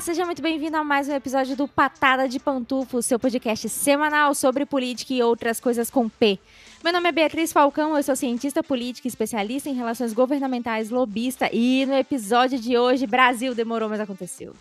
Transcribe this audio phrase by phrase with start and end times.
[0.00, 4.64] seja muito bem-vindo a mais um episódio do Patada de Pantufo, seu podcast semanal sobre
[4.64, 6.38] política e outras coisas com P.
[6.82, 11.84] Meu nome é Beatriz Falcão, eu sou cientista política, especialista em relações governamentais, lobista, e
[11.84, 14.54] no episódio de hoje, Brasil demorou, mas aconteceu.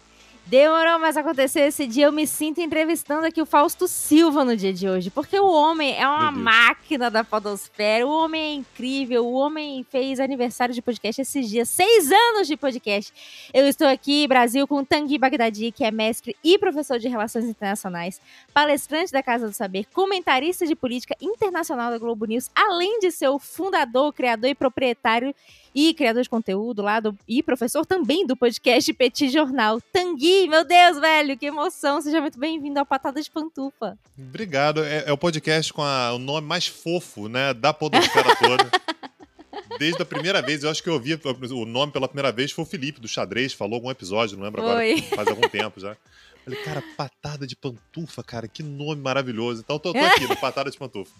[0.50, 2.07] Demorou, mas aconteceu esse dia.
[2.07, 5.95] Eu me sinto entrevistando aqui o Fausto Silva no dia de hoje, porque o homem
[5.95, 11.21] é uma máquina da podosfera, o homem é incrível, o homem fez aniversário de podcast
[11.21, 13.13] esses dias, seis anos de podcast.
[13.54, 18.20] Eu estou aqui, Brasil, com Tanguy Bagdadi, que é mestre e professor de Relações Internacionais,
[18.52, 23.27] palestrante da Casa do Saber, comentarista de política internacional da Globo News, além de ser
[23.27, 25.31] o fundador, criador e proprietário
[25.73, 29.80] e criador de conteúdo lá do, e professor também do podcast Petit Jornal.
[29.94, 32.02] Tanguy, meu Deus, velho, que emoção.
[32.02, 33.98] Seja muito bem-vindo ao Patada de Pantufa.
[34.18, 34.84] Obrigado.
[34.84, 38.70] É, é o podcast com a, o nome mais fofo, né, da podosfera toda.
[39.77, 42.63] Desde a primeira vez, eu acho que eu ouvi o nome pela primeira vez foi
[42.63, 45.02] o Felipe, do Xadrez, falou algum episódio, não lembro agora, Oi.
[45.02, 45.96] faz algum tempo já.
[46.43, 49.62] Falei, cara, patada de pantufa, cara, que nome maravilhoso.
[49.62, 51.13] Então tô, tô aqui no Patada de Pantufa.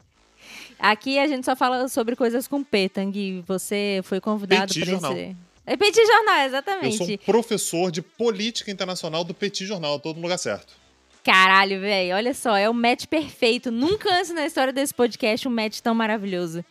[0.78, 3.44] Aqui a gente só fala sobre coisas com P, Tanguy.
[3.48, 5.36] Você foi convidado para esse...
[5.66, 6.98] É Petit Jornal, Eu exatamente.
[6.98, 10.74] sou um professor de política internacional do Petit Jornal, todo no lugar certo.
[11.24, 13.70] Caralho, velho, olha só, é o match perfeito.
[13.70, 16.66] Nunca antes na história desse podcast um match tão maravilhoso.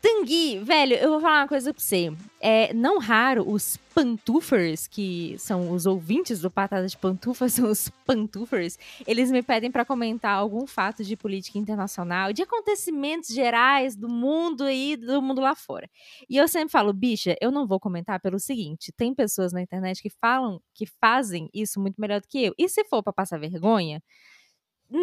[0.00, 2.12] Tanguy, velho, eu vou falar uma coisa pra você.
[2.40, 7.88] É não raro os pantufers, que são os ouvintes do Patada de Pantufa, são os
[8.06, 14.08] pantufers, eles me pedem pra comentar algum fato de política internacional, de acontecimentos gerais do
[14.08, 15.90] mundo aí, do mundo lá fora.
[16.30, 20.00] E eu sempre falo, bicha, eu não vou comentar pelo seguinte: tem pessoas na internet
[20.00, 22.54] que falam, que fazem isso muito melhor do que eu.
[22.56, 24.00] E se for pra passar vergonha,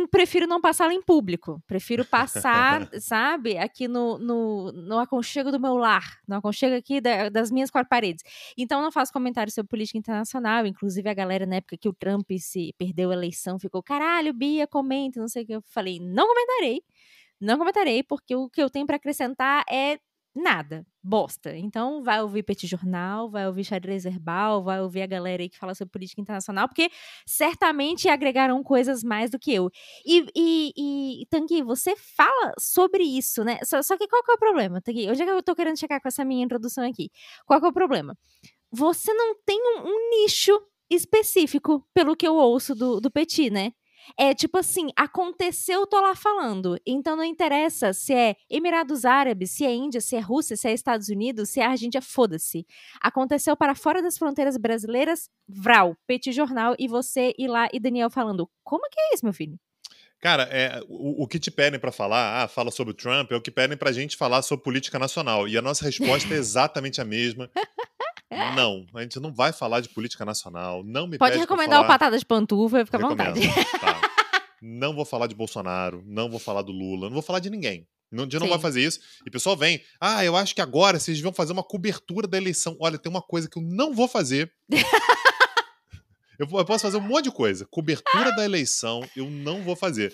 [0.09, 1.61] prefiro não passá-la em público.
[1.67, 7.30] Prefiro passar, sabe, aqui no, no, no aconchego do meu lar, no aconchego aqui da-
[7.30, 8.23] das minhas quatro paredes.
[8.58, 10.66] Então, não faço comentários sobre política internacional.
[10.66, 14.68] Inclusive, a galera, na época que o Trump se perdeu a eleição, ficou, caralho, Bia,
[14.68, 15.53] comenta, não sei o que.
[15.56, 16.81] Eu falei, não comentarei.
[17.40, 19.97] Não comentarei, porque o que eu tenho pra acrescentar é
[20.35, 21.56] nada, bosta.
[21.56, 25.57] Então, vai ouvir Petit Jornal, vai ouvir Xadrez Herbal, vai ouvir a galera aí que
[25.57, 26.90] fala sobre política internacional, porque
[27.25, 29.69] certamente agregarão coisas mais do que eu.
[30.06, 33.59] E, e, e Tanguy, você fala sobre isso, né?
[33.63, 35.09] Só, só que qual que é o problema, Tanguy?
[35.09, 37.09] Onde é que eu tô querendo chegar com essa minha introdução aqui?
[37.46, 38.17] Qual que é o problema?
[38.72, 40.59] Você não tem um, um nicho
[40.90, 43.72] específico, pelo que eu ouço do, do Petit, né?
[44.17, 46.79] É tipo assim, aconteceu, tô lá falando.
[46.85, 50.73] Então não interessa se é Emirados Árabes, se é Índia, se é Rússia, se é
[50.73, 52.66] Estados Unidos, se é Argentina, foda-se.
[53.01, 58.09] Aconteceu para fora das fronteiras brasileiras, Vral, Petit Jornal, e você ir lá e Daniel
[58.09, 58.49] falando.
[58.63, 59.59] Como que é isso, meu filho?
[60.19, 63.35] Cara, é, o, o que te pedem pra falar, ah, fala sobre o Trump, é
[63.35, 65.47] o que pedem pra gente falar sobre política nacional.
[65.47, 67.49] E a nossa resposta é exatamente a mesma.
[68.56, 70.84] Não, a gente não vai falar de política nacional.
[70.84, 71.88] Não me Pode recomendar o.
[71.88, 73.40] Patada de Pantufa, fica à vontade.
[73.80, 74.02] tá.
[74.62, 77.88] Não vou falar de Bolsonaro, não vou falar do Lula, não vou falar de ninguém.
[78.12, 79.00] Não, a gente não vai fazer isso.
[79.24, 82.38] E o pessoal vem, ah, eu acho que agora vocês vão fazer uma cobertura da
[82.38, 82.75] eleição.
[82.80, 84.52] Olha, tem uma coisa que eu não vou fazer.
[86.40, 87.68] eu posso fazer um monte de coisa.
[87.69, 90.14] Cobertura da eleição, eu não vou fazer.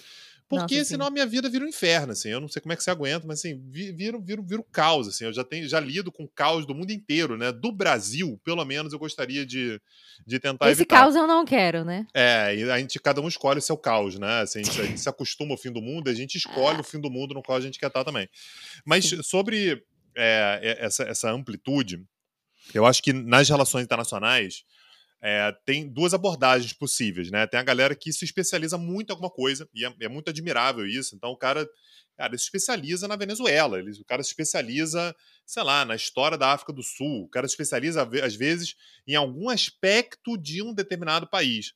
[0.51, 0.93] Porque Nossa, sim.
[0.95, 2.27] senão a minha vida vira um inferno, assim.
[2.27, 4.65] Eu não sei como é que você aguenta, mas assim, vi- vira, vira, vira um
[4.69, 5.23] caos, assim.
[5.23, 7.53] Eu já tenho, já lido com caos do mundo inteiro, né?
[7.53, 9.79] Do Brasil, pelo menos, eu gostaria de,
[10.27, 10.97] de tentar Esse evitar.
[10.97, 12.05] caos eu não quero, né?
[12.13, 14.41] É, e a gente, cada um escolhe o seu caos, né?
[14.41, 16.99] Assim, se a gente se acostuma ao fim do mundo, a gente escolhe o fim
[16.99, 18.27] do mundo no qual a gente quer estar também.
[18.85, 19.23] Mas Sim.
[19.23, 19.81] sobre
[20.17, 22.03] é, essa, essa amplitude,
[22.73, 24.65] eu acho que nas relações internacionais
[25.21, 27.45] é, tem duas abordagens possíveis, né?
[27.45, 30.85] Tem a galera que se especializa muito em alguma coisa, e é, é muito admirável
[30.85, 31.15] isso.
[31.15, 31.67] Então, o cara,
[32.21, 35.15] cara se especializa na Venezuela, ele, o cara se especializa,
[35.45, 38.75] sei lá, na história da África do Sul, o cara se especializa, às vezes,
[39.07, 41.73] em algum aspecto de um determinado país.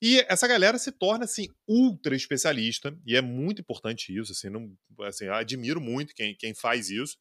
[0.00, 4.70] E essa galera se torna assim ultra especialista e é muito importante isso, assim, não,
[5.06, 7.16] assim, admiro muito quem, quem faz isso.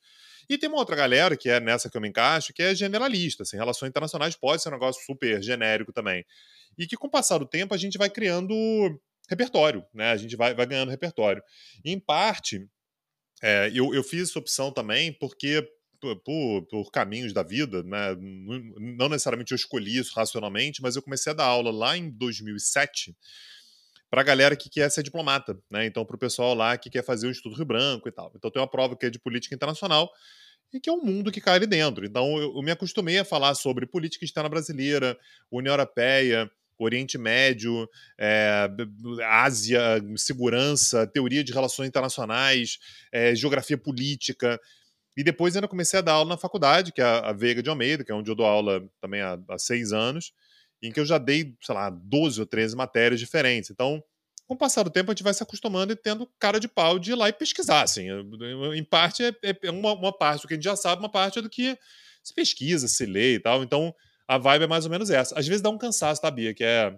[0.50, 3.44] E tem uma outra galera que é nessa que eu me encaixo, que é generalista,
[3.44, 6.26] assim, relações internacionais pode ser um negócio super genérico também.
[6.78, 8.54] E que com o passar do tempo a gente vai criando
[9.30, 10.12] repertório, né?
[10.12, 11.42] A gente vai, vai ganhando repertório.
[11.84, 12.68] E, em parte,
[13.42, 15.68] é, eu, eu fiz essa opção também porque
[16.24, 18.16] por, por, caminhos da vida, né?
[18.78, 23.16] Não necessariamente eu escolhi isso racionalmente, mas eu comecei a dar aula lá em 2007
[24.10, 25.86] para a galera que quer ser diplomata, né?
[25.86, 28.32] Então, para o pessoal lá que quer fazer o Estudo Rio Branco e tal.
[28.36, 30.12] Então, tem uma prova que é de política internacional
[30.74, 32.06] e que é um mundo que cai ali dentro.
[32.06, 35.18] Então, eu, eu me acostumei a falar sobre política externa brasileira,
[35.52, 38.70] União Europeia, Oriente Médio, é,
[39.24, 39.82] Ásia,
[40.18, 42.78] segurança, teoria de relações internacionais,
[43.12, 44.60] é, geografia política.
[45.18, 48.04] E depois ainda comecei a dar aula na faculdade, que é a Veiga de Almeida,
[48.04, 50.34] que é onde eu dou aula também há, há seis anos.
[50.82, 53.70] em que eu já dei, sei lá, 12 ou 13 matérias diferentes.
[53.70, 54.04] Então,
[54.48, 57.00] com o passar do tempo, a gente vai se acostumando e tendo cara de pau
[57.00, 57.82] de ir lá e pesquisar.
[57.82, 58.08] Assim.
[58.76, 59.34] Em parte, é,
[59.64, 61.78] é uma, uma parte do que a gente já sabe, uma parte é do que
[62.24, 63.64] se pesquisa, se lê e tal.
[63.64, 63.94] Então,
[64.28, 65.38] a vibe é mais ou menos essa.
[65.38, 66.54] Às vezes dá um cansaço, tá, Bia?
[66.54, 66.96] Que é.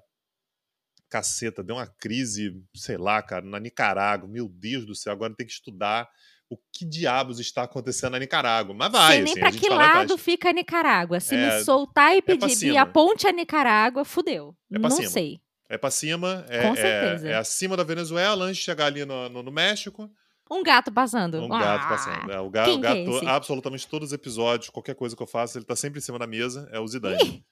[1.10, 4.28] Caceta, deu uma crise, sei lá, cara, na Nicarágua.
[4.28, 6.10] Meu Deus do céu, agora tem que estudar
[6.50, 8.74] o que diabos está acontecendo na Nicarágua.
[8.74, 11.20] Mas vai, Sei nem assim, pra que lado fica a Nicarágua.
[11.20, 12.72] Se É, me soltar e pra pedir cima.
[12.74, 14.56] via ponte a Nicarágua, fudeu.
[14.72, 15.10] É Não cima.
[15.10, 15.40] sei.
[15.70, 17.30] É pra cima, é, Com é- certeza.
[17.30, 20.10] é acima da Venezuela, antes de chegar ali no, no- no México.
[20.50, 21.42] Um gato passando.
[21.44, 22.32] Um gato Ah, passando.
[22.32, 23.26] É, o ga- o é gato, esse?
[23.28, 26.26] absolutamente todos os episódios, qualquer coisa que eu faço, ele tá sempre em cima da
[26.26, 26.70] mesa.
[26.72, 27.44] É o Zidane.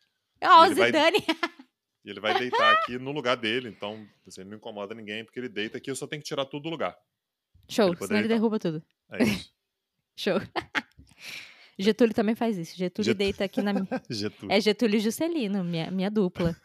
[0.41, 1.17] Ó, o vai- Zidane.
[2.05, 5.39] E ele vai deitar aqui no lugar dele, então assim, ele não incomoda ninguém, porque
[5.39, 6.95] ele deita aqui, eu só tenho que tirar tudo do lugar.
[7.67, 8.83] Show, Ele senão ele derruba tudo.
[9.11, 9.53] É isso.
[10.17, 10.39] Show.
[11.77, 12.77] Getúlio também faz isso.
[12.77, 13.87] Getúlio Get- deita aqui na minha.
[14.49, 16.55] É Getúlio e Juscelino, minha, minha dupla.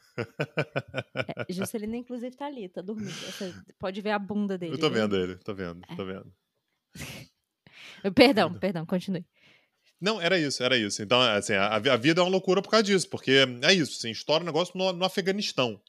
[1.46, 3.10] É, Juscelino, inclusive, tá ali, tá dormindo.
[3.10, 4.74] Você pode ver a bunda dele.
[4.74, 5.00] eu tô né?
[5.00, 6.32] vendo ele, tô vendo, tô vendo.
[8.14, 9.26] Perdão, perdão, continue.
[10.00, 11.02] Não, era isso, era isso.
[11.02, 14.10] Então, assim, a, a vida é uma loucura por causa disso, porque é isso, assim,
[14.10, 15.80] estoura um negócio no, no Afeganistão.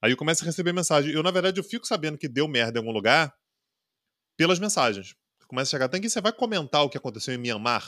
[0.00, 1.12] Aí eu começo a receber mensagem.
[1.12, 3.34] Eu, na verdade, eu fico sabendo que deu merda em algum lugar
[4.38, 5.14] pelas mensagens.
[5.48, 7.82] Começa a chegar, Tanguy, você vai comentar o que aconteceu em Mianmar?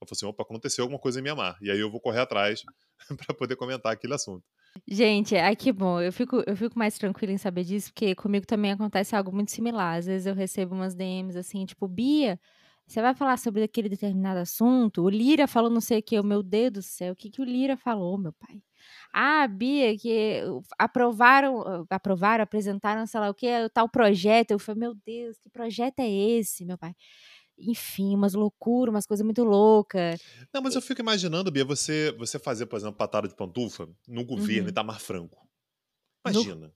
[0.00, 1.58] Eu falo assim, opa, aconteceu alguma coisa em Mianmar.
[1.60, 2.62] E aí eu vou correr atrás
[3.26, 4.42] pra poder comentar aquele assunto.
[4.88, 6.00] Gente, ai que bom.
[6.00, 9.50] Eu fico, eu fico mais tranquila em saber disso, porque comigo também acontece algo muito
[9.50, 9.98] similar.
[9.98, 12.40] Às vezes eu recebo umas DMs assim, tipo, Bia,
[12.86, 15.02] você vai falar sobre aquele determinado assunto?
[15.02, 17.44] O Lira falou não sei o que, meu Deus do céu, o que, que o
[17.44, 18.62] Lira falou, meu pai?
[19.12, 20.40] Ah, Bia, que
[20.78, 24.52] aprovaram, aprovaram, apresentaram, sei lá o que, tal projeto.
[24.52, 26.94] Eu falei, meu Deus, que projeto é esse, meu pai?
[27.58, 30.20] Enfim, umas loucuras, umas coisas muito loucas.
[30.52, 34.24] Não, mas eu fico imaginando, Bia, você, você fazer, por exemplo, patada de pantufa no
[34.24, 34.68] governo Uhum.
[34.68, 35.48] Itamar Franco.
[36.24, 36.72] Imagina.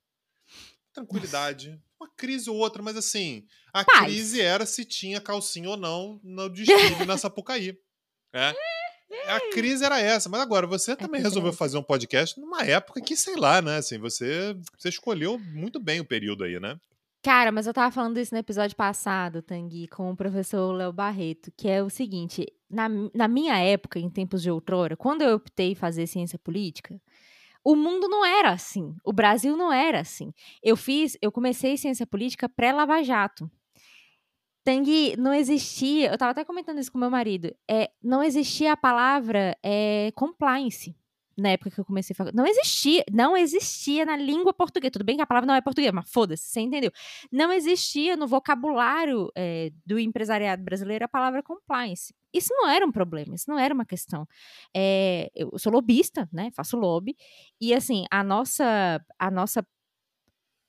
[0.92, 1.80] Tranquilidade.
[2.00, 4.06] Uma crise ou outra, mas assim, a Paz.
[4.06, 7.76] crise era se tinha calcinha ou não no desfile na Sapucaí.
[8.32, 8.54] É.
[9.26, 11.58] A crise era essa, mas agora você também crise resolveu essa.
[11.58, 13.76] fazer um podcast numa época que, sei lá, né?
[13.76, 16.78] Assim, você, você escolheu muito bem o período aí, né?
[17.22, 21.52] Cara, mas eu tava falando isso no episódio passado, Tanguy, com o professor Léo Barreto,
[21.54, 25.74] que é o seguinte: na, na minha época, em tempos de outrora, quando eu optei
[25.74, 26.98] fazer ciência política,
[27.64, 28.94] o mundo não era assim.
[29.04, 30.32] O Brasil não era assim.
[30.62, 33.50] Eu fiz, eu comecei ciência política pré-Lava Jato.
[34.64, 38.76] Tanguy, não existia, eu tava até comentando isso com meu marido, é, não existia a
[38.76, 40.94] palavra é, compliance
[41.40, 42.32] na época que eu comecei a falar.
[42.32, 44.90] Não existia, não existia na língua portuguesa.
[44.92, 46.90] Tudo bem que a palavra não é portuguesa, mas foda-se, você entendeu?
[47.32, 52.14] Não existia no vocabulário é, do empresariado brasileiro a palavra compliance.
[52.32, 54.26] Isso não era um problema, isso não era uma questão.
[54.76, 56.50] É, eu sou lobista, né?
[56.54, 57.16] Faço lobby.
[57.60, 59.66] E assim, a nossa, a nossa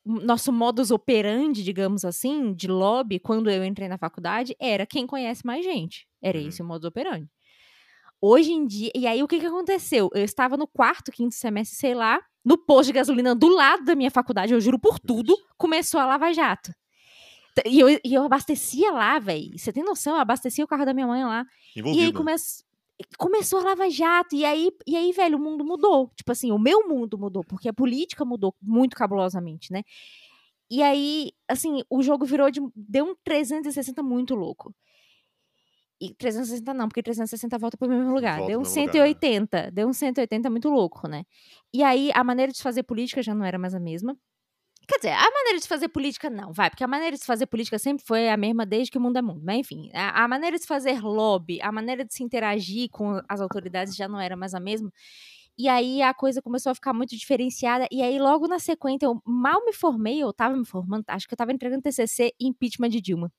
[0.04, 5.46] nosso modus operandi, digamos assim, de lobby, quando eu entrei na faculdade, era quem conhece
[5.46, 6.08] mais gente.
[6.22, 6.48] Era Uhum.
[6.48, 7.30] esse o modus operandi.
[8.22, 10.10] Hoje em dia, e aí o que que aconteceu?
[10.14, 13.96] Eu estava no quarto, quinto semestre, sei lá, no posto de gasolina do lado da
[13.96, 16.72] minha faculdade, eu juro por tudo, começou a Lava Jato.
[17.66, 19.58] E eu, e eu abastecia lá, velho.
[19.58, 20.16] Você tem noção?
[20.16, 21.46] Eu abastecia o carro da minha mãe lá.
[21.76, 22.02] Envolvido.
[22.02, 22.32] E aí come...
[23.18, 24.36] começou a Lava Jato.
[24.36, 26.12] E aí, e aí, velho, o mundo mudou.
[26.16, 29.84] Tipo assim, o meu mundo mudou, porque a política mudou muito cabulosamente, né?
[30.70, 32.62] E aí, assim, o jogo virou de.
[32.74, 34.74] Deu um 360 muito louco.
[36.02, 38.38] E 360 não, porque 360 volta pro mesmo lugar.
[38.38, 39.04] Volta deu um pro mesmo lugar?
[39.04, 39.72] 180.
[39.72, 41.24] Deu um 180 muito louco, né?
[41.72, 44.18] E aí, a maneira de fazer política já não era mais a mesma.
[44.88, 47.78] Quer dizer, a maneira de fazer política não, vai, porque a maneira de fazer política
[47.78, 49.42] sempre foi a mesma desde que o mundo é mundo.
[49.44, 53.40] Mas enfim, a, a maneira de fazer lobby, a maneira de se interagir com as
[53.40, 54.92] autoridades já não era mais a mesma.
[55.58, 57.88] E aí a coisa começou a ficar muito diferenciada.
[57.92, 61.34] E aí, logo na sequência, eu mal me formei, eu tava me formando, acho que
[61.34, 63.32] eu tava entregando TCC e impeachment de Dilma.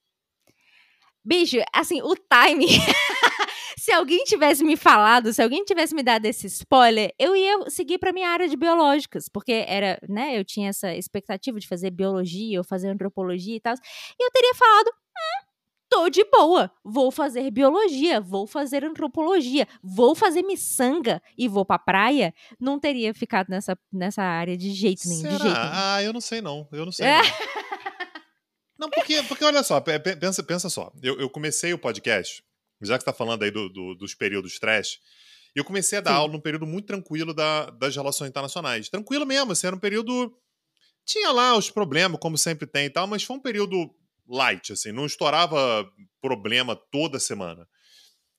[1.25, 2.67] Bicho, assim, o timing.
[3.79, 7.99] se alguém tivesse me falado, se alguém tivesse me dado esse spoiler, eu ia seguir
[7.99, 12.59] para minha área de biológicas, porque era, né, eu tinha essa expectativa de fazer biologia
[12.59, 13.75] ou fazer antropologia e tal.
[13.75, 15.47] E eu teria falado, hum,
[15.89, 21.79] tô de boa, vou fazer biologia, vou fazer antropologia, vou fazer miçanga e vou pra
[21.79, 22.33] praia.
[22.59, 25.45] Não teria ficado nessa, nessa área de jeito nenhum, de Será?
[25.45, 25.71] jeito nenhum.
[25.73, 26.67] Ah, eu não sei não.
[26.73, 27.07] Eu não sei.
[27.07, 27.19] É.
[27.19, 27.25] Não,
[28.83, 30.93] não porque, porque olha só, pe- pe- pensa, pensa só.
[31.01, 32.43] Eu, eu comecei o podcast,
[32.81, 34.99] já que você tá falando aí do- do- dos períodos trash,
[35.55, 36.17] eu comecei a dar Sim.
[36.17, 38.89] aula num período muito tranquilo da- das relações internacionais.
[38.89, 40.37] Tranquilo mesmo, assim, era um período.
[41.05, 43.95] Tinha lá os problemas, como sempre tem e tal, mas foi um período
[44.29, 45.89] light, assim, não estourava
[46.21, 47.69] problema toda semana.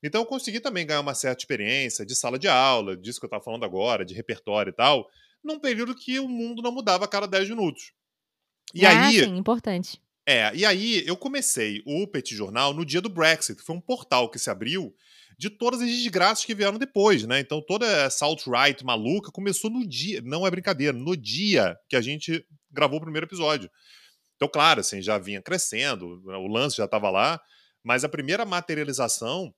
[0.02, 3.30] Então eu consegui também ganhar uma certa experiência de sala de aula, disso que eu
[3.30, 5.08] tava falando agora, de repertório e tal.
[5.42, 7.92] num período que o mundo não mudava a cada 10 minutos.
[8.74, 9.20] E ah, aí.
[9.20, 10.00] sim, importante.
[10.26, 13.60] É, e aí eu comecei o Petit Jornal no dia do Brexit.
[13.62, 14.94] Foi um portal que se abriu
[15.38, 17.40] de todas as desgraças que vieram depois, né?
[17.40, 22.00] Então toda essa alt-right maluca começou no dia, não é brincadeira, no dia que a
[22.00, 23.70] gente gravou o primeiro episódio.
[24.36, 27.40] Então, claro, assim, já vinha crescendo, o lance já estava lá,
[27.82, 29.54] mas a primeira materialização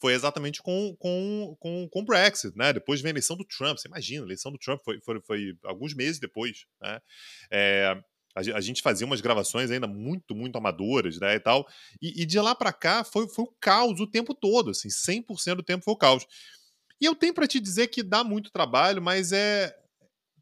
[0.00, 2.72] foi exatamente com, com, com, com o Brexit, né?
[2.72, 3.78] Depois vem a eleição do Trump.
[3.78, 7.00] Você imagina, a eleição do Trump foi, foi, foi alguns meses depois, né?
[7.50, 8.02] É,
[8.36, 11.66] a, gente fazia umas gravações ainda muito, muito amadoras, né, e tal.
[12.02, 15.56] E, e de lá para cá foi, foi o caos o tempo todo, assim, 100%
[15.56, 16.26] do tempo foi o caos.
[17.00, 19.74] E eu tenho para te dizer que dá muito trabalho, mas é,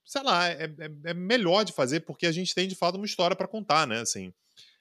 [0.05, 3.07] sei lá, é, é, é, melhor de fazer porque a gente tem de fato uma
[3.07, 4.01] história para contar, né?
[4.01, 4.33] Assim,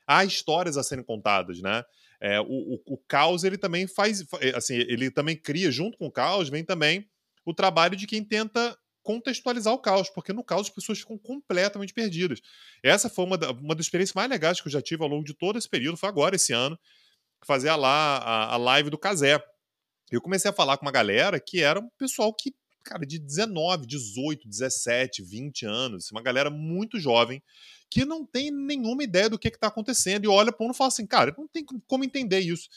[0.07, 1.83] há histórias a serem contadas, né?
[2.19, 6.11] É, o, o, o, caos ele também faz, assim, ele também cria junto com o
[6.11, 7.05] caos vem também
[7.45, 11.93] o trabalho de quem tenta contextualizar o caos, porque no caos as pessoas ficam completamente
[11.93, 12.41] perdidas.
[12.81, 15.25] Essa foi uma, da, uma das experiências mais legais que eu já tive ao longo
[15.25, 16.79] de todo esse período, foi agora, esse ano,
[17.45, 19.43] fazer lá a, a live do Casé.
[20.09, 23.85] Eu comecei a falar com uma galera que era um pessoal que, cara, de 19,
[23.85, 27.43] 18, 17, 20 anos, uma galera muito jovem,
[27.89, 30.87] que não tem nenhuma ideia do que está acontecendo e olha para um e fala
[30.87, 32.69] assim, cara, não tem como entender isso.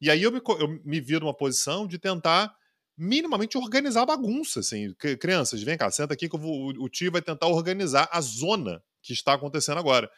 [0.00, 2.54] E aí eu me, eu me vi numa posição de tentar
[3.00, 4.92] minimamente organizar a bagunça, assim.
[5.18, 9.14] Crianças, vem cá, senta aqui que vou, o tio vai tentar organizar a zona que
[9.14, 10.10] está acontecendo agora.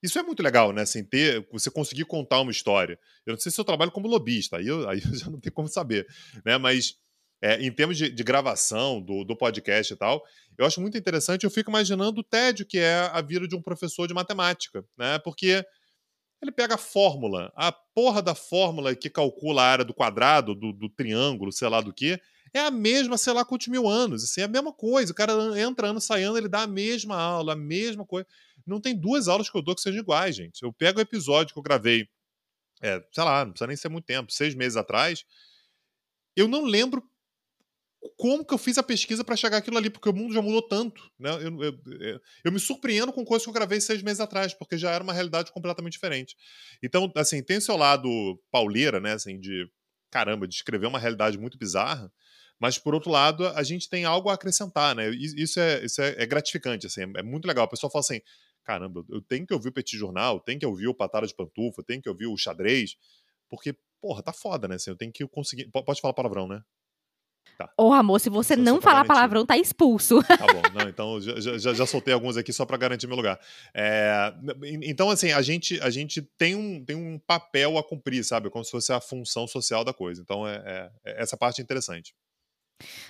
[0.00, 0.82] Isso é muito legal, né?
[0.82, 2.96] Assim, ter, você conseguir contar uma história.
[3.26, 5.52] Eu não sei se eu trabalho como lobista, aí eu, aí eu já não tenho
[5.52, 6.06] como saber,
[6.44, 6.56] né?
[6.58, 6.94] Mas
[7.42, 10.22] é, em termos de, de gravação do, do, podcast e tal,
[10.56, 11.42] eu acho muito interessante.
[11.42, 15.18] Eu fico imaginando o tédio que é a vida de um professor de matemática, né?
[15.18, 15.66] Porque
[16.46, 20.72] ele pega a fórmula, a porra da fórmula que calcula a área do quadrado, do,
[20.72, 22.20] do triângulo, sei lá do que,
[22.54, 24.24] é a mesma, sei lá quantos mil anos.
[24.24, 25.12] Assim, é a mesma coisa.
[25.12, 28.26] O cara entra ano, sai ano, ele dá a mesma aula, a mesma coisa.
[28.66, 30.62] Não tem duas aulas que eu dou que sejam iguais, gente.
[30.62, 32.08] Eu pego o episódio que eu gravei,
[32.80, 35.24] é, sei lá, não precisa nem ser muito tempo, seis meses atrás.
[36.34, 37.02] Eu não lembro
[38.16, 40.62] como que eu fiz a pesquisa para chegar aquilo ali, porque o mundo já mudou
[40.62, 41.02] tanto.
[41.18, 41.30] Né?
[41.30, 44.76] Eu, eu, eu, eu, me surpreendo com coisas que eu gravei seis meses atrás, porque
[44.76, 46.36] já era uma realidade completamente diferente.
[46.82, 48.08] Então, assim, tem seu lado
[48.50, 49.12] pauleira, né?
[49.12, 49.68] Assim, de
[50.10, 52.10] caramba, de escrever uma realidade muito bizarra,
[52.58, 55.10] mas por outro lado, a gente tem algo a acrescentar, né?
[55.10, 57.64] Isso é, isso é, é gratificante, assim, é muito legal.
[57.64, 58.20] A pessoa fala assim:
[58.64, 61.82] caramba, eu tenho que ouvir o Petit Jornal, tenho que ouvir o Patada de Pantufa,
[61.82, 62.96] tenho que ouvir o xadrez,
[63.48, 64.76] porque, porra, tá foda, né?
[64.76, 65.70] Assim, eu tenho que conseguir.
[65.70, 66.62] Pode falar palavrão, né?
[67.56, 67.70] Tá.
[67.76, 70.22] Ô, amor, se você não falar palavrão, tá expulso.
[70.22, 73.40] Tá bom, não, então já, já, já soltei alguns aqui só para garantir meu lugar.
[73.74, 74.34] É,
[74.82, 78.50] então, assim, a gente, a gente tem, um, tem um papel a cumprir, sabe?
[78.50, 80.20] Como se fosse a função social da coisa.
[80.20, 82.14] Então, é, é, é essa parte é interessante.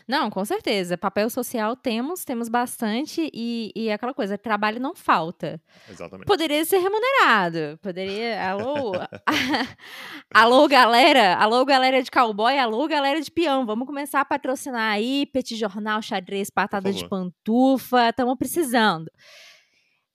[0.07, 0.97] Não, com certeza.
[0.97, 5.61] Papel social temos, temos bastante, e, e aquela coisa, trabalho não falta.
[5.89, 6.27] Exatamente.
[6.27, 7.79] Poderia ser remunerado.
[7.83, 8.51] Poderia.
[8.51, 8.93] Alô?
[10.33, 11.37] alô, galera!
[11.37, 13.67] Alô, galera de cowboy, alô, galera de peão.
[13.67, 18.11] Vamos começar a patrocinar aí, Petit Jornal, xadrez, patada de pantufa.
[18.11, 19.11] Estamos precisando.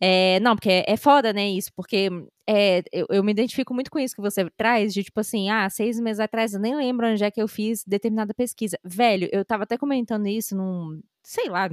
[0.03, 2.10] É, não, porque é, é, foda, né, isso, porque
[2.50, 5.70] é, eu, eu, me identifico muito com isso que você traz, de tipo assim, ah,
[5.70, 8.79] seis meses atrás eu nem lembro onde é que eu fiz determinada pesquisa.
[8.84, 11.70] Velho, eu tava até comentando isso num, sei lá,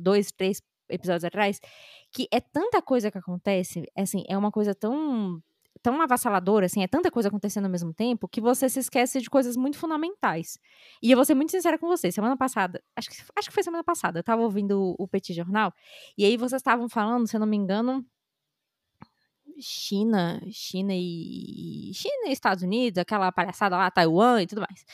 [0.00, 1.60] dois, três episódios atrás,
[2.10, 5.40] que é tanta coisa que acontece, assim, é uma coisa tão
[5.82, 9.28] tão avassalador, assim, é tanta coisa acontecendo ao mesmo tempo, que você se esquece de
[9.28, 10.58] coisas muito fundamentais.
[11.02, 12.12] E eu vou ser muito sincera com você.
[12.12, 15.34] Semana passada, acho que, acho que foi semana passada, eu tava ouvindo o, o Petit
[15.34, 15.72] Jornal,
[16.16, 18.04] e aí vocês estavam falando, se eu não me engano,
[19.60, 24.84] China, China e China e Estados Unidos, aquela palhaçada lá, Taiwan e tudo mais.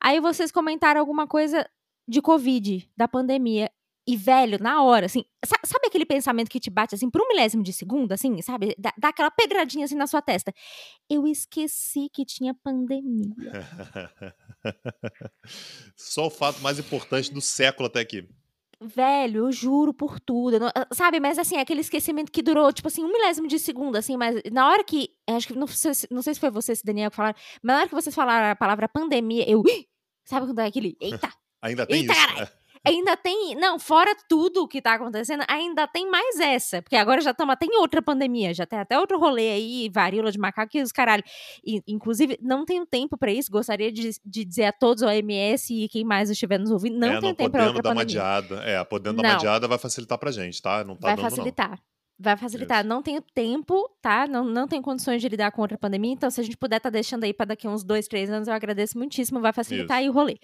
[0.00, 1.68] Aí vocês comentaram alguma coisa
[2.08, 3.70] de Covid, da pandemia.
[4.08, 7.60] E, velho, na hora, assim, sabe aquele pensamento que te bate, assim, por um milésimo
[7.60, 8.72] de segundo, assim, sabe?
[8.78, 10.54] Dá, dá aquela pedradinha, assim, na sua testa.
[11.10, 13.34] Eu esqueci que tinha pandemia.
[15.96, 18.28] Só o fato mais importante do século até aqui.
[18.80, 20.60] Velho, eu juro por tudo.
[20.60, 23.96] Não, ah, sabe, mas assim, aquele esquecimento que durou, tipo assim, um milésimo de segundo,
[23.96, 25.08] assim, mas na hora que.
[25.26, 27.80] Acho que não sei, não sei se foi você, se Daniel, que falaram, mas na
[27.80, 29.64] hora que vocês falaram a palavra pandemia, eu.
[30.24, 30.96] Sabe quando é aquele.
[31.00, 31.32] Eita!
[31.62, 32.26] Ainda tem Eita, isso.
[32.26, 33.54] Caralho ainda tem.
[33.56, 36.80] Não, fora tudo que tá acontecendo, ainda tem mais essa.
[36.80, 40.30] Porque agora já estamos até em outra pandemia, já tem até outro rolê aí, varíola
[40.30, 41.22] de macaco e os caralho.
[41.64, 43.50] E, inclusive, não tenho tempo para isso.
[43.50, 47.08] Gostaria de, de dizer a todos, o OMS e quem mais estiver nos ouvindo, não
[47.08, 48.22] é, tem não tempo para outra dar pandemia.
[48.22, 48.62] uma adiada.
[48.64, 50.84] É, podendo dar uma adiada vai facilitar pra gente, tá?
[50.84, 51.70] Não tá vai dando, facilitar.
[51.70, 51.96] Não.
[52.18, 52.80] Vai facilitar.
[52.80, 52.88] Isso.
[52.88, 54.26] Não tenho tempo, tá?
[54.26, 56.12] Não, não tenho condições de lidar com outra pandemia.
[56.12, 58.48] Então, se a gente puder estar tá deixando aí para daqui uns dois, três anos,
[58.48, 59.38] eu agradeço muitíssimo.
[59.38, 60.04] Vai facilitar isso.
[60.04, 60.38] aí o rolê.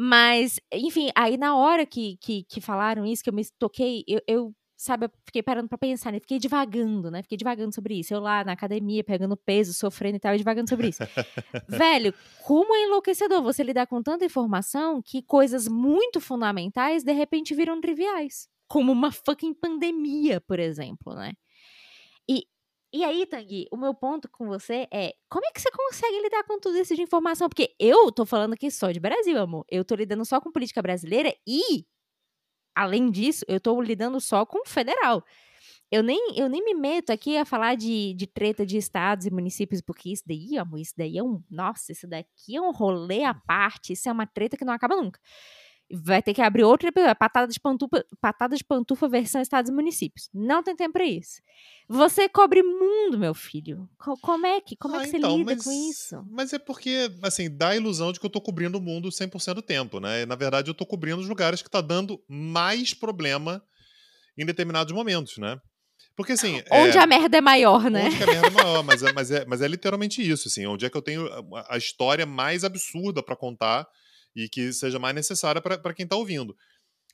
[0.00, 4.20] Mas, enfim, aí na hora que, que, que falaram isso, que eu me toquei, eu,
[4.28, 6.20] eu sabe, eu fiquei parando para pensar, né?
[6.20, 7.20] Fiquei divagando, né?
[7.20, 8.14] Fiquei divagando sobre isso.
[8.14, 11.02] Eu lá na academia, pegando peso, sofrendo e tal, e divagando sobre isso.
[11.68, 12.14] Velho,
[12.44, 17.80] como é enlouquecedor você lidar com tanta informação que coisas muito fundamentais de repente viram
[17.80, 18.48] triviais.
[18.68, 21.32] Como uma fucking pandemia, por exemplo, né?
[22.92, 26.44] E, aí, Tanguy, o meu ponto com você é: como é que você consegue lidar
[26.44, 27.48] com tudo isso de informação?
[27.48, 29.64] Porque eu tô falando aqui só de Brasil, amor.
[29.70, 31.84] Eu tô lidando só com política brasileira e
[32.74, 35.24] além disso, eu estou lidando só com federal.
[35.90, 39.30] Eu nem, eu nem me meto aqui a falar de, de treta de estados e
[39.30, 41.42] municípios, porque isso daí, amor, isso daí é um.
[41.50, 44.96] Nossa, isso daqui é um rolê à parte, isso é uma treta que não acaba
[44.96, 45.20] nunca
[45.90, 49.74] vai ter que abrir outro episódio, patada de pantufa, patada de pantufa versão estados e
[49.74, 50.28] municípios.
[50.34, 51.40] Não tem tempo para isso.
[51.88, 53.88] Você cobre mundo, meu filho.
[53.96, 56.26] Como é que, como ah, é que então, você lida mas, com isso?
[56.30, 59.54] Mas é porque, assim, dá a ilusão de que eu tô cobrindo o mundo 100%
[59.54, 60.26] do tempo, né?
[60.26, 63.62] Na verdade, eu tô cobrindo os lugares que tá dando mais problema
[64.36, 65.58] em determinados momentos, né?
[66.14, 66.62] Porque assim.
[66.70, 68.06] Onde é, a merda é maior, né?
[68.06, 70.66] Onde a merda é maior, mas é, mas, é, mas é literalmente isso, assim.
[70.66, 73.88] Onde é que eu tenho a, a história mais absurda para contar
[74.38, 76.56] e que seja mais necessária para quem está ouvindo.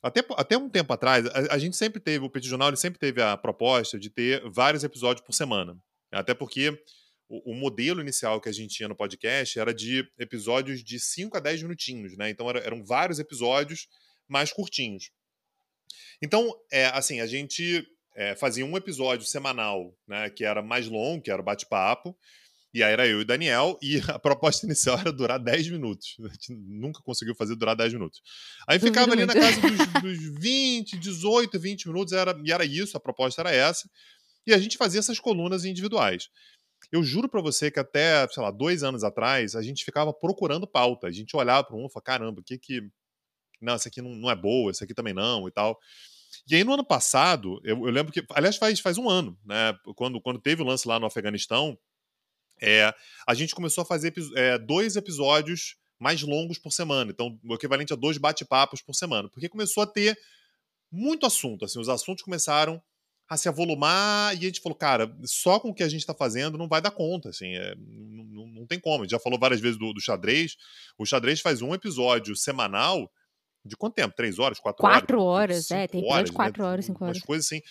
[0.03, 2.99] Até, até um tempo atrás, a, a, gente sempre teve, o Petit Jornal ele sempre
[2.99, 5.75] teve a proposta de ter vários episódios por semana.
[6.11, 6.69] Até porque
[7.27, 11.35] o, o, modelo inicial que a gente tinha no podcast era de episódios de 5
[11.35, 12.29] a 10 minutinhos, né?
[12.29, 13.87] Então era, eram vários episódios
[14.27, 15.09] mais curtinhos.
[16.21, 17.83] Então, é, assim, a gente
[18.15, 20.29] é, fazia um episódio semanal, né?
[20.29, 22.15] Que era mais longo, que era bate-papo.
[22.75, 26.17] E aí era eu e o Daniel, e a proposta inicial era durar 10 minutos.
[26.19, 28.21] A gente nunca conseguiu fazer durar 10 minutos.
[28.67, 32.97] Aí ficava ali na casa dos, dos 20, 18, 20 minutos, era, e era isso,
[32.97, 33.89] a proposta era essa.
[34.45, 36.27] E a gente fazia essas colunas individuais.
[36.91, 40.67] Eu juro para você que até, sei lá, dois anos atrás, a gente ficava procurando
[40.67, 41.07] pauta.
[41.07, 42.81] A gente olhava para um e falava, caramba, o que que.
[43.61, 45.79] Não, essa aqui não, não é boa, essa aqui também não e tal.
[46.45, 48.21] E aí, no ano passado, eu, eu lembro que.
[48.31, 49.73] Aliás, faz, faz um ano, né?
[49.95, 51.79] Quando, quando teve o lance lá no Afeganistão,
[52.61, 52.93] é,
[53.27, 57.11] a gente começou a fazer é, dois episódios mais longos por semana.
[57.11, 59.29] Então, o equivalente a dois bate-papos por semana.
[59.29, 60.17] Porque começou a ter
[60.91, 61.65] muito assunto.
[61.65, 62.81] Assim, os assuntos começaram
[63.27, 66.13] a se avolumar e a gente falou, cara, só com o que a gente está
[66.13, 68.97] fazendo não vai dar conta, assim, é, não, não, tem como.
[68.97, 70.55] A gente já falou várias vezes do, do, xadrez.
[70.95, 73.11] O xadrez faz um episódio semanal
[73.65, 74.13] de quanto tempo?
[74.15, 74.59] Três horas?
[74.59, 75.67] Quatro, quatro horas?
[75.67, 76.35] Quatro horas, é, tem episódio de né?
[76.35, 76.69] quatro né?
[76.69, 77.17] horas, cinco horas.
[77.17, 77.61] Umas coisas assim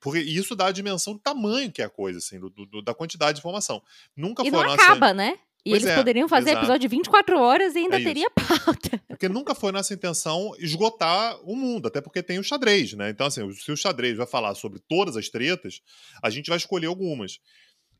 [0.00, 2.94] porque isso dá a dimensão do tamanho que é a coisa, assim, do, do da
[2.94, 3.82] quantidade de informação.
[4.16, 5.38] Nunca e foi não acaba, né?
[5.64, 6.64] E pois eles é, poderiam fazer exato.
[6.64, 9.02] episódio de 24 horas e ainda é teria pauta.
[9.08, 13.10] Porque nunca foi nossa intenção esgotar o mundo, até porque tem o xadrez, né?
[13.10, 15.80] Então, assim, se o xadrez vai falar sobre todas as tretas,
[16.22, 17.40] a gente vai escolher algumas.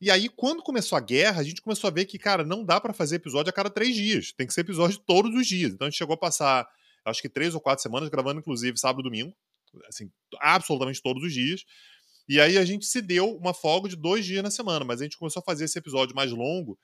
[0.01, 2.81] E aí, quando começou a guerra, a gente começou a ver que, cara, não dá
[2.81, 4.33] para fazer episódio a cada três dias.
[4.33, 5.72] Tem que ser episódio todos os dias.
[5.72, 6.68] Então a gente chegou a passar,
[7.05, 9.35] acho que três ou quatro semanas, gravando, inclusive, sábado e domingo.
[9.89, 11.65] Assim, absolutamente todos os dias.
[12.29, 15.05] E aí a gente se deu uma folga de dois dias na semana, mas a
[15.05, 16.79] gente começou a fazer esse episódio mais longo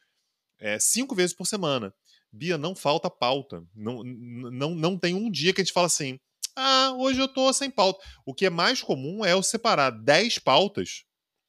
[0.59, 1.93] é, cinco vezes por semana.
[2.33, 3.63] Bia, não falta pauta.
[3.75, 6.19] Não, não, não tem um dia que a gente fala assim:
[6.57, 8.05] ah, hoje eu tô sem pauta.
[8.25, 11.05] O que é mais comum é eu separar 10 pautas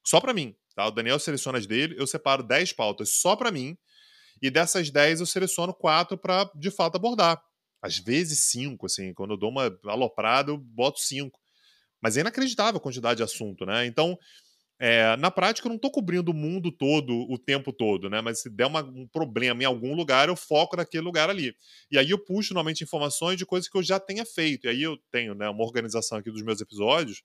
[0.06, 0.56] só para mim.
[0.76, 0.88] Tá?
[0.88, 3.78] O Daniel seleciona as dele, eu separo 10 pautas só para mim.
[4.42, 7.42] E dessas 10 eu seleciono quatro para de fato abordar.
[7.86, 11.40] Às vezes cinco, assim, quando eu dou uma aloprada, eu boto cinco.
[12.02, 13.86] Mas é inacreditável a quantidade de assunto, né?
[13.86, 14.18] Então,
[14.80, 18.22] é, na prática, eu não estou cobrindo o mundo todo o tempo todo, né?
[18.22, 21.54] Mas se der uma, um problema em algum lugar, eu foco naquele lugar ali.
[21.92, 24.66] E aí eu puxo normalmente informações de coisas que eu já tenha feito.
[24.66, 27.22] E aí eu tenho né, uma organização aqui dos meus episódios.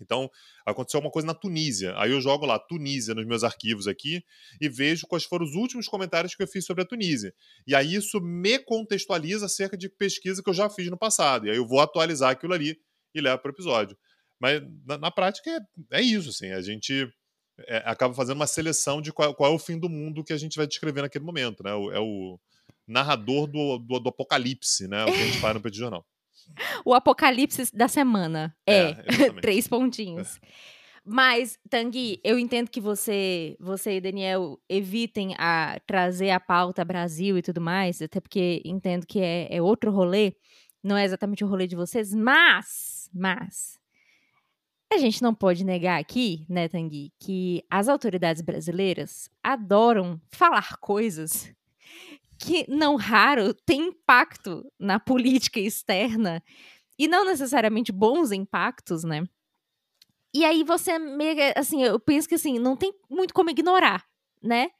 [0.00, 0.30] Então,
[0.64, 1.94] aconteceu uma coisa na Tunísia.
[1.96, 4.24] Aí eu jogo lá Tunísia nos meus arquivos aqui
[4.60, 7.34] e vejo quais foram os últimos comentários que eu fiz sobre a Tunísia.
[7.66, 11.46] E aí isso me contextualiza acerca de pesquisa que eu já fiz no passado.
[11.46, 12.76] E aí eu vou atualizar aquilo ali
[13.14, 13.96] e leva para o episódio.
[14.40, 17.06] Mas na, na prática é, é, isso, assim, a gente
[17.66, 20.38] é, acaba fazendo uma seleção de qual, qual, é o fim do mundo que a
[20.38, 21.70] gente vai descrever naquele momento, né?
[21.70, 22.38] É o
[22.88, 25.04] narrador do, do, do, apocalipse, né?
[25.04, 26.04] O que a gente faz no Petit Jornal.
[26.84, 28.54] O apocalipse da semana.
[28.66, 28.96] É, é
[29.40, 30.38] três pontinhos.
[30.42, 30.48] É.
[31.04, 37.38] Mas, Tanguy, eu entendo que você, você e Daniel evitem a trazer a pauta Brasil
[37.38, 40.34] e tudo mais, até porque entendo que é, é outro rolê,
[40.84, 43.78] não é exatamente o rolê de vocês, mas mas,
[44.92, 51.52] a gente não pode negar aqui, né, Tanguy, que as autoridades brasileiras adoram falar coisas
[52.40, 56.42] que, não raro, têm impacto na política externa
[56.98, 59.24] e não necessariamente bons impactos, né?
[60.32, 60.92] E aí você,
[61.54, 64.04] assim, eu penso que assim, não tem muito como ignorar,
[64.42, 64.70] né?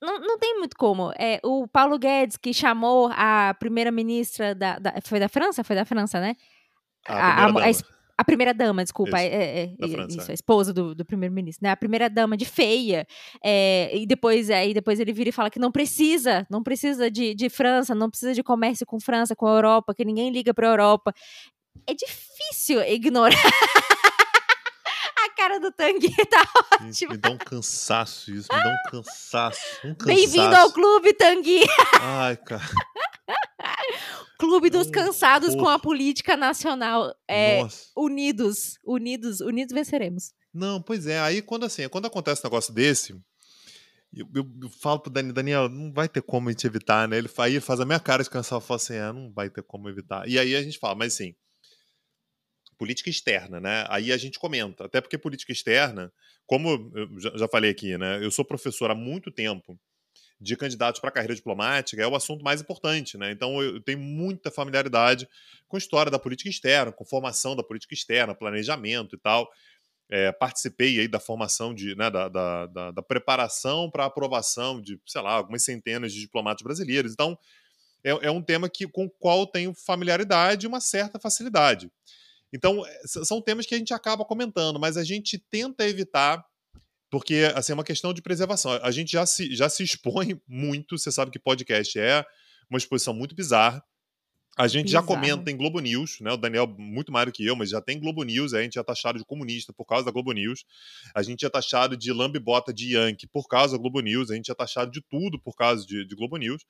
[0.00, 1.12] Não, não tem muito como.
[1.18, 5.64] É, o Paulo Guedes, que chamou a primeira-ministra da, da, Foi da França?
[5.64, 6.36] Foi da França, né?
[7.06, 7.70] A, a, a, a
[8.24, 9.74] primeira dama, desculpa, isso, é, é,
[10.08, 10.32] isso, é.
[10.32, 11.70] a esposa do, do primeiro-ministro, né?
[11.70, 13.06] A primeira dama de feia.
[13.44, 17.34] É, e depois aí depois ele vira e fala que não precisa, não precisa de,
[17.34, 20.68] de França, não precisa de comércio com França, com a Europa, que ninguém liga para
[20.68, 21.14] a Europa.
[21.86, 23.36] É difícil ignorar.
[25.48, 26.46] cara do Tanguy tá
[26.82, 27.12] ótima.
[27.12, 29.60] Me dá um cansaço isso, me dá um cansaço.
[29.84, 30.04] Um cansaço.
[30.06, 31.62] Bem-vindo ao clube, Tanguy.
[32.00, 32.62] Ai, cara.
[34.38, 37.12] Clube dos Cansados com a política nacional.
[37.28, 37.60] É,
[37.96, 40.32] unidos, unidos, unidos venceremos.
[40.54, 41.18] Não, pois é.
[41.18, 43.14] Aí quando assim, quando acontece um negócio desse,
[44.14, 47.18] eu, eu, eu falo pro Daniel, Daniel, não vai ter como a gente evitar, né?
[47.18, 49.62] Ele, aí ele faz a minha cara de cansado, fala assim, é, não vai ter
[49.62, 50.28] como evitar.
[50.28, 51.34] E aí a gente fala, mas assim,
[52.78, 53.84] política externa, né?
[53.88, 56.12] Aí a gente comenta, até porque política externa,
[56.46, 58.24] como eu já, falei aqui, né?
[58.24, 59.78] Eu sou professor há muito tempo
[60.40, 63.32] de candidatos para a carreira diplomática é o assunto mais importante, né?
[63.32, 65.28] Então eu tenho muita familiaridade
[65.66, 69.50] com a história da política externa, com formação da política externa, planejamento e tal.
[70.10, 74.98] É, participei aí da formação de, né, da, da, da, da preparação para aprovação de,
[75.04, 77.12] sei lá, algumas centenas de diplomatas brasileiros.
[77.12, 77.36] Então
[78.02, 81.90] é, é um tema que, com o qual tenho familiaridade e uma certa facilidade.
[82.52, 86.44] Então, é, são temas que a gente acaba comentando, mas a gente tenta evitar
[87.10, 88.72] porque, assim, é uma questão de preservação.
[88.82, 92.24] A gente já se, já se expõe muito, você sabe que podcast é
[92.70, 93.82] uma exposição muito bizarra.
[94.58, 95.06] A gente Bizarro.
[95.06, 96.32] já comenta em Globo News, né?
[96.32, 98.80] O Daniel muito mais do que eu, mas já tem Globo News, a gente já
[98.80, 100.64] é taxado de comunista por causa da Globo News.
[101.14, 104.50] A gente é taxado de lambibota de Yankee por causa da Globo News, a gente
[104.50, 106.64] é taxado de tudo por causa de, de Globo News.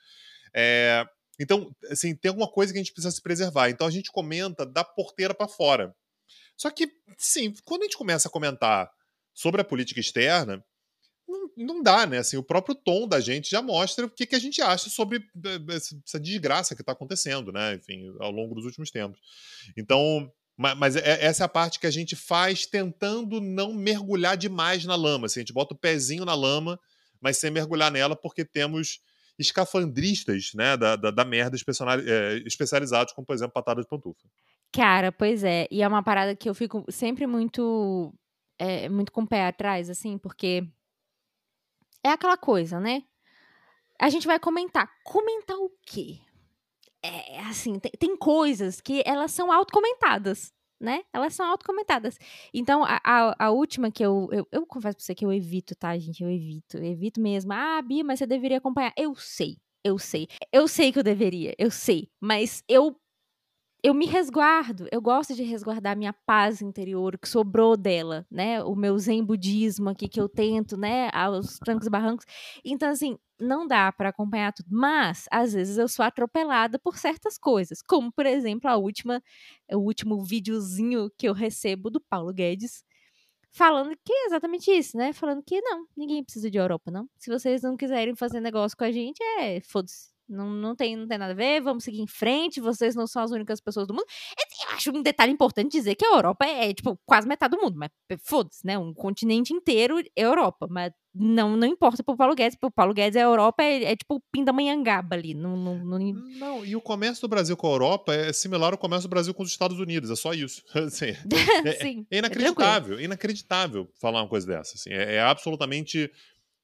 [0.54, 1.02] É,
[1.38, 3.70] então, assim, tem alguma coisa que a gente precisa se preservar.
[3.70, 5.94] Então a gente comenta da porteira para fora.
[6.56, 8.90] Só que, sim, quando a gente começa a comentar
[9.32, 10.64] sobre a política externa,
[11.28, 12.18] não, não dá, né?
[12.18, 15.18] Assim, o próprio tom da gente já mostra o que, que a gente acha sobre
[15.18, 17.74] eh, essa desgraça que está acontecendo, né?
[17.74, 19.20] Enfim, ao longo dos últimos tempos.
[19.76, 24.84] Então, mas, é, essa é a parte que a gente faz tentando não mergulhar demais
[24.84, 25.26] na lama.
[25.26, 26.80] Assim, a gente bota o pezinho na lama,
[27.20, 29.00] mas sem mergulhar nela, porque temos
[29.38, 34.28] escafandristas né, da, da, da merda eh, especializados, como, por exemplo, patada de pantufa.
[34.72, 35.66] Cara, pois é.
[35.70, 38.12] E é uma parada que eu fico sempre muito
[38.58, 40.68] é, muito com o pé atrás, assim, porque
[42.04, 43.04] é aquela coisa, né?
[44.00, 44.90] A gente vai comentar.
[45.04, 46.18] Comentar o quê?
[47.02, 51.02] É, assim, tem, tem coisas que elas são autocomentadas, né?
[51.12, 52.18] Elas são autocomentadas.
[52.52, 55.74] Então, a, a, a, última que eu, eu, eu confesso pra você que eu evito,
[55.74, 56.22] tá, gente?
[56.22, 57.52] Eu evito, eu evito mesmo.
[57.52, 58.92] Ah, Bia, mas você deveria acompanhar.
[58.96, 60.28] Eu sei, eu sei.
[60.52, 62.08] Eu sei que eu deveria, eu sei.
[62.20, 62.96] Mas eu
[63.82, 68.62] eu me resguardo, eu gosto de resguardar minha paz interior, o que sobrou dela, né?
[68.64, 71.10] O meu zen budismo aqui que eu tento, né?
[71.12, 72.26] Aos trancos e barrancos.
[72.64, 74.68] Então, assim, não dá para acompanhar tudo.
[74.70, 77.80] Mas, às vezes, eu sou atropelada por certas coisas.
[77.80, 79.22] Como, por exemplo, a última,
[79.72, 82.82] o último videozinho que eu recebo do Paulo Guedes,
[83.52, 85.12] falando que é exatamente isso, né?
[85.12, 87.08] Falando que não, ninguém precisa de Europa, não.
[87.18, 90.17] Se vocês não quiserem fazer negócio com a gente, é foda-se.
[90.28, 93.22] Não, não, tem, não tem nada a ver, vamos seguir em frente, vocês não são
[93.22, 94.06] as únicas pessoas do mundo.
[94.68, 97.62] Eu acho um detalhe importante dizer que a Europa é, é tipo, quase metade do
[97.62, 97.90] mundo, mas
[98.22, 98.76] foda-se, né?
[98.76, 103.16] Um continente inteiro é Europa, mas não, não importa pro Paulo Guedes, pro Paulo Guedes
[103.16, 105.34] a Europa é, é tipo o Pindamonhangaba ali.
[105.34, 105.98] Não, não, não...
[105.98, 109.34] não, e o comércio do Brasil com a Europa é similar ao comércio do Brasil
[109.34, 110.62] com os Estados Unidos, é só isso.
[110.74, 111.16] assim,
[111.64, 114.76] é, Sim, é, é inacreditável, é inacreditável falar uma coisa dessa.
[114.76, 116.10] Assim, é, é absolutamente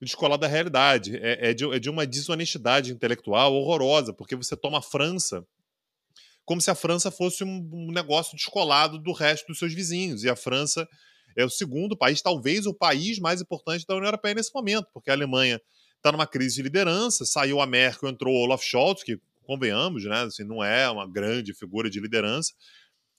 [0.04, 1.16] descolar da realidade.
[1.16, 5.44] É, é, de, é de uma desonestidade intelectual horrorosa, porque você toma a França
[6.44, 10.24] como se a França fosse um, negócio descolado do resto dos seus vizinhos.
[10.24, 10.86] E a França
[11.36, 15.10] é o segundo país, talvez o país mais importante da União Europeia nesse momento, porque
[15.10, 15.60] a Alemanha
[15.96, 20.22] está numa crise de liderança, saiu a Merkel, entrou o Olaf Scholz, que convenhamos, né,
[20.22, 22.52] assim, não é uma grande figura de liderança.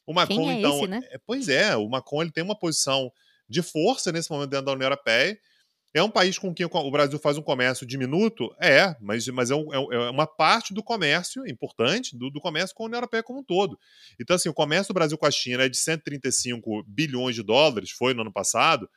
[0.06, 1.02] O Macron, Quem é então, esse, né?
[1.10, 3.12] é, pois é, o Macron ele tem uma posição
[3.50, 5.38] de força nesse momento dentro da União Europeia
[5.96, 8.54] é um país com quem o Brasil faz um comércio diminuto?
[8.60, 12.76] É, mas, mas é, é, um, é uma parte do comércio importante, do, do, comércio
[12.76, 13.80] com a União Europeia como um todo.
[14.20, 17.92] Então, assim, o comércio do Brasil com a China é de 135 bilhões de dólares,
[17.92, 18.90] foi no ano passado.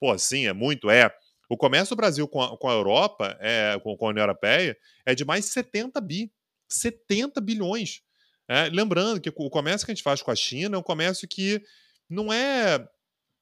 [0.00, 1.14] Pô, sim, é muito, é.
[1.50, 4.74] O comércio do Brasil com a, com a Europa, é, com, com, a União Europeia,
[5.04, 6.32] é de mais 70 bi.
[6.70, 8.00] 70 bilhões.
[8.48, 11.28] É, lembrando que o comércio que a gente faz com a China é um comércio
[11.28, 11.62] que
[12.08, 12.88] não é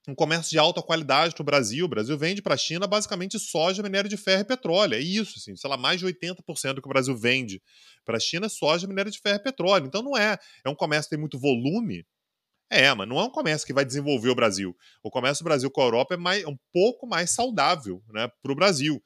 [0.06, 1.86] um comércio de alta qualidade para o Brasil.
[1.86, 4.94] O Brasil vende para a China basicamente soja, minério de ferro e petróleo.
[4.94, 7.62] É isso, assim, sei lá, mais de 80% do que o Brasil vende
[8.04, 9.86] para a China é soja, minério de ferro e petróleo.
[9.86, 10.36] Então não é.
[10.64, 12.06] É um comércio que tem muito volume.
[12.70, 14.76] É, mas não é um comércio que vai desenvolver o Brasil.
[15.02, 18.52] O comércio do Brasil com a Europa é mais, um pouco mais saudável né, para
[18.52, 19.02] o Brasil.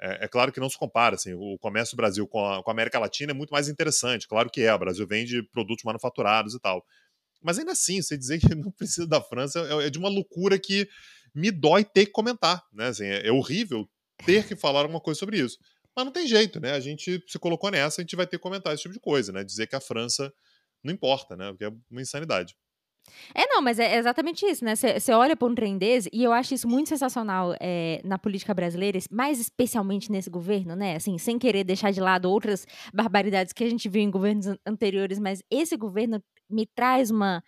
[0.00, 1.14] É, é, claro que não se compara.
[1.14, 4.26] Assim, o comércio do Brasil com a, com a América Latina é muito mais interessante.
[4.26, 4.74] Claro que é.
[4.74, 6.84] O Brasil vende produtos manufaturados e tal.
[7.42, 10.58] Mas ainda assim, você dizer que não precisa da França é, é de uma loucura
[10.58, 10.88] que
[11.34, 12.62] me dói ter que comentar.
[12.72, 12.86] Né?
[12.86, 13.88] Assim, é, é horrível
[14.24, 15.58] ter que falar alguma coisa sobre isso.
[15.94, 16.72] Mas não tem jeito, né?
[16.72, 19.30] A gente se colocou nessa, a gente vai ter que comentar esse tipo de coisa,
[19.30, 19.44] né?
[19.44, 20.32] Dizer que a França
[20.82, 21.50] não importa, né?
[21.50, 22.56] Porque é uma insanidade.
[23.34, 24.74] É, não, mas é exatamente isso, né?
[24.76, 28.54] Você olha para um trem desse, e eu acho isso muito sensacional é, na política
[28.54, 30.96] brasileira, mais especialmente nesse governo, né?
[30.96, 35.18] Assim, sem querer deixar de lado outras barbaridades que a gente viu em governos anteriores,
[35.18, 37.42] mas esse governo me traz uma,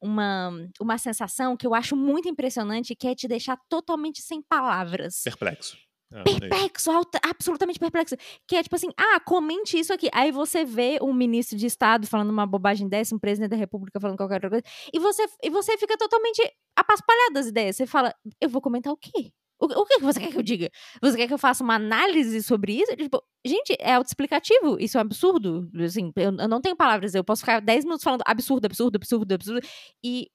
[0.00, 5.22] uma, uma sensação que eu acho muito impressionante, que é te deixar totalmente sem palavras.
[5.24, 5.76] Perplexo.
[6.12, 6.90] É, perplexo,
[7.24, 8.16] absolutamente perplexo.
[8.46, 10.08] Que é tipo assim, ah, comente isso aqui.
[10.12, 13.98] Aí você vê um ministro de Estado falando uma bobagem dessa, um presidente da República
[14.00, 16.42] falando qualquer outra coisa, e você, e você fica totalmente
[16.76, 17.76] apaspalhado das ideias.
[17.76, 19.32] Você fala, eu vou comentar o quê?
[19.58, 20.70] O, o que você quer que eu diga?
[21.00, 22.94] Você quer que eu faça uma análise sobre isso?
[22.96, 24.78] Tipo, gente, é autoexplicativo.
[24.78, 25.70] Isso é um absurdo.
[25.84, 27.14] Assim, eu, eu não tenho palavras.
[27.14, 29.60] Eu posso ficar 10 minutos falando absurdo, absurdo, absurdo, absurdo.
[30.04, 30.28] E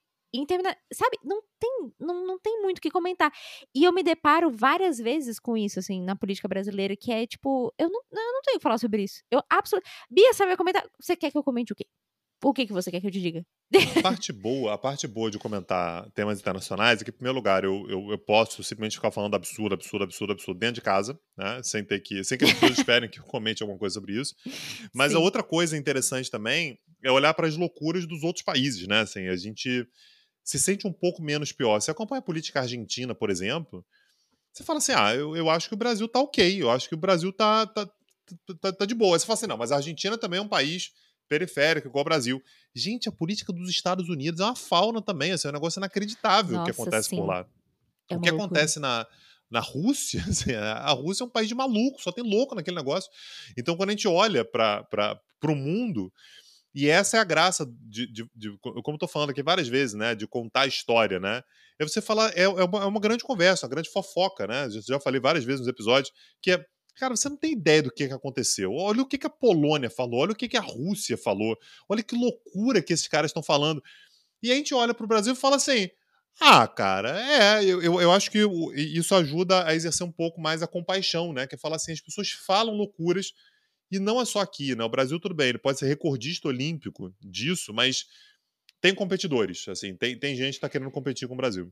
[0.47, 3.31] termina, sabe, não tem, não, não tem muito o que comentar.
[3.75, 7.73] E eu me deparo várias vezes com isso, assim, na política brasileira, que é tipo,
[7.77, 9.21] eu não, eu não tenho que falar sobre isso.
[9.29, 9.91] Eu absolutamente.
[10.09, 10.83] Bia, sabe comentar?
[10.99, 11.85] Você quer que eu comente o quê?
[12.43, 13.45] O que, que você quer que eu te diga?
[13.97, 17.63] A parte boa, a parte boa de comentar temas internacionais é que, em primeiro lugar,
[17.63, 21.61] eu, eu, eu, posso simplesmente ficar falando absurdo, absurdo, absurdo, absurdo dentro de casa, né?
[21.63, 22.23] Sem ter que.
[22.23, 24.33] Sem que as pessoas esperem que eu comente alguma coisa sobre isso.
[24.93, 25.17] Mas Sim.
[25.17, 29.01] a outra coisa interessante também é olhar para as loucuras dos outros países, né?
[29.01, 29.87] Assim, a gente
[30.43, 31.79] se sente um pouco menos pior.
[31.79, 33.85] Você acompanha a política argentina, por exemplo,
[34.51, 36.95] você fala assim: ah, eu, eu acho que o Brasil tá ok, eu acho que
[36.95, 37.89] o Brasil tá, tá,
[38.59, 39.17] tá, tá de boa.
[39.17, 40.91] Você fala assim: não, mas a Argentina também é um país
[41.31, 42.43] periférico, igual o Brasil.
[42.75, 46.59] Gente, a política dos Estados Unidos é uma fauna também, assim, é um negócio inacreditável
[46.59, 47.15] o que acontece sim.
[47.15, 47.47] por lá.
[48.09, 48.47] É o que loucura.
[48.47, 49.07] acontece na,
[49.49, 53.09] na Rússia, assim, a Rússia é um país de maluco, só tem louco naquele negócio.
[53.57, 56.11] Então, quando a gente olha para o mundo,
[56.75, 60.13] e essa é a graça de, de, de como estou falando aqui várias vezes, né?
[60.13, 61.41] De contar a história, né?
[61.79, 64.69] É você falar, é, é, uma, é uma grande conversa, uma grande fofoca, né?
[64.69, 68.07] Já falei várias vezes nos episódios, que é Cara, você não tem ideia do que,
[68.07, 68.73] que aconteceu.
[68.73, 71.57] Olha o que, que a Polônia falou, olha o que, que a Rússia falou,
[71.89, 73.81] olha que loucura que esses caras estão falando.
[74.43, 75.89] E a gente olha para o Brasil e fala assim:
[76.39, 78.39] ah, cara, é, eu, eu, eu acho que
[78.75, 81.45] isso ajuda a exercer um pouco mais a compaixão, né?
[81.45, 83.33] Que é falar assim: as pessoas falam loucuras
[83.91, 84.83] e não é só aqui, né?
[84.83, 88.05] O Brasil, tudo bem, ele pode ser recordista olímpico disso, mas
[88.79, 91.71] tem competidores, assim, tem, tem gente que está querendo competir com o Brasil.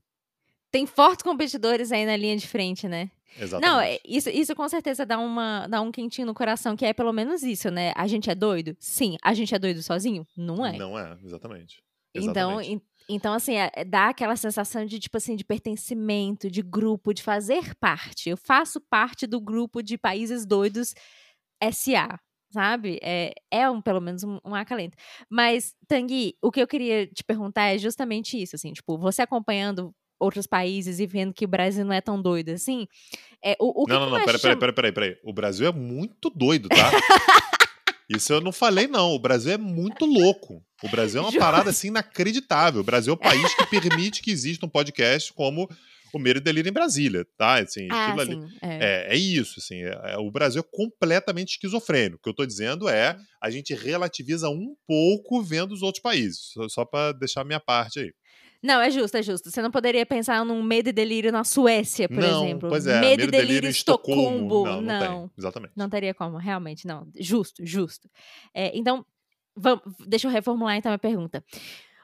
[0.71, 3.09] Tem fortes competidores aí na linha de frente, né?
[3.37, 3.69] Exatamente.
[3.69, 6.93] Não, é, isso, isso com certeza dá, uma, dá um quentinho no coração, que é
[6.93, 7.93] pelo menos isso, né?
[7.95, 8.75] A gente é doido?
[8.79, 9.17] Sim.
[9.21, 10.27] A gente é doido sozinho?
[10.35, 10.77] Não é.
[10.77, 11.83] Não é, exatamente.
[12.13, 12.83] Então, exatamente.
[13.07, 17.23] Então, assim, é, é, dá aquela sensação de, tipo assim, de pertencimento, de grupo, de
[17.23, 18.29] fazer parte.
[18.29, 20.93] Eu faço parte do grupo de países doidos
[21.71, 22.19] SA,
[22.51, 22.99] sabe?
[23.01, 24.95] É, é um, pelo menos um, um acalento.
[25.27, 29.91] Mas, Tanguy, o que eu queria te perguntar é justamente isso, assim, tipo, você acompanhando
[30.19, 32.87] outros países e vendo que o Brasil não é tão doido assim,
[33.43, 34.57] é, o, o que Não, não, não, peraí, chama...
[34.57, 36.91] peraí, peraí, peraí, O Brasil é muito doido, tá?
[38.09, 39.11] Isso eu não falei, não.
[39.11, 40.63] O Brasil é muito louco.
[40.81, 42.81] O Brasil é uma parada assim inacreditável.
[42.81, 45.69] O Brasil é o país que permite que exista um podcast como
[46.11, 47.59] o Medo e Delírio em Brasília, tá?
[47.59, 48.67] Assim, ah, sim, ali, é.
[48.67, 49.07] é.
[49.13, 52.17] É, isso, assim, é, é, o Brasil é completamente esquizofrênico.
[52.17, 53.23] O que eu tô dizendo é, uhum.
[53.41, 57.59] a gente relativiza um pouco vendo os outros países, só, só para deixar a minha
[57.59, 58.13] parte aí.
[58.61, 59.49] Não, é justo, é justo.
[59.49, 62.69] Você não poderia pensar num medo e delírio na Suécia, por não, exemplo.
[62.69, 64.65] Pois é, medo, e delírio em Estocolmo.
[64.65, 65.73] Não, não, não tem, exatamente.
[65.75, 67.07] Não teria como, realmente, não.
[67.17, 68.09] Justo, justo.
[68.53, 69.05] É, então,
[69.55, 71.43] vamos, deixa eu reformular então a pergunta.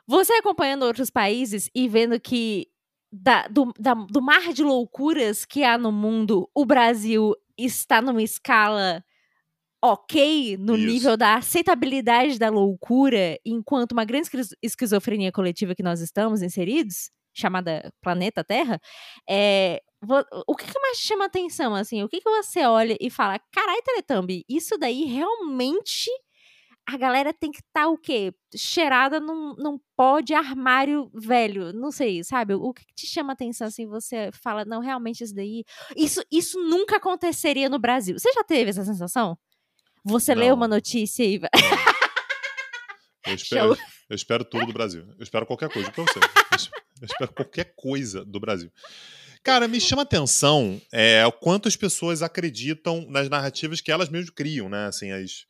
[0.07, 2.67] Você acompanhando outros países e vendo que
[3.11, 8.21] da, do, da, do mar de loucuras que há no mundo, o Brasil está numa
[8.21, 9.03] escala
[9.85, 10.85] ok no Isso.
[10.85, 14.29] nível da aceitabilidade da loucura, enquanto uma grande
[14.61, 18.79] esquizofrenia coletiva que nós estamos inseridos, chamada planeta Terra,
[19.29, 19.81] é,
[20.47, 22.03] o que, que mais chama atenção, assim?
[22.03, 26.09] O que, que você olha e fala, carai, Teletumbie, isso daí realmente
[26.87, 28.31] a galera tem que estar tá, o quê?
[28.55, 31.73] Cheirada num, num pó de armário velho.
[31.73, 32.53] Não sei, sabe?
[32.53, 33.87] O que te chama atenção assim?
[33.87, 35.63] Você fala, não, realmente isso daí.
[35.97, 38.17] Isso, isso nunca aconteceria no Brasil.
[38.19, 39.35] Você já teve essa sensação?
[40.05, 40.41] Você não.
[40.41, 41.41] lê uma notícia e.
[43.27, 45.03] Eu espero, eu espero tudo do Brasil.
[45.17, 46.19] Eu espero qualquer coisa pra você.
[47.01, 48.71] Eu espero qualquer coisa do Brasil.
[49.43, 54.29] Cara, me chama atenção é, o quanto as pessoas acreditam nas narrativas que elas mesmas
[54.29, 54.85] criam, né?
[54.85, 55.47] Assim, as,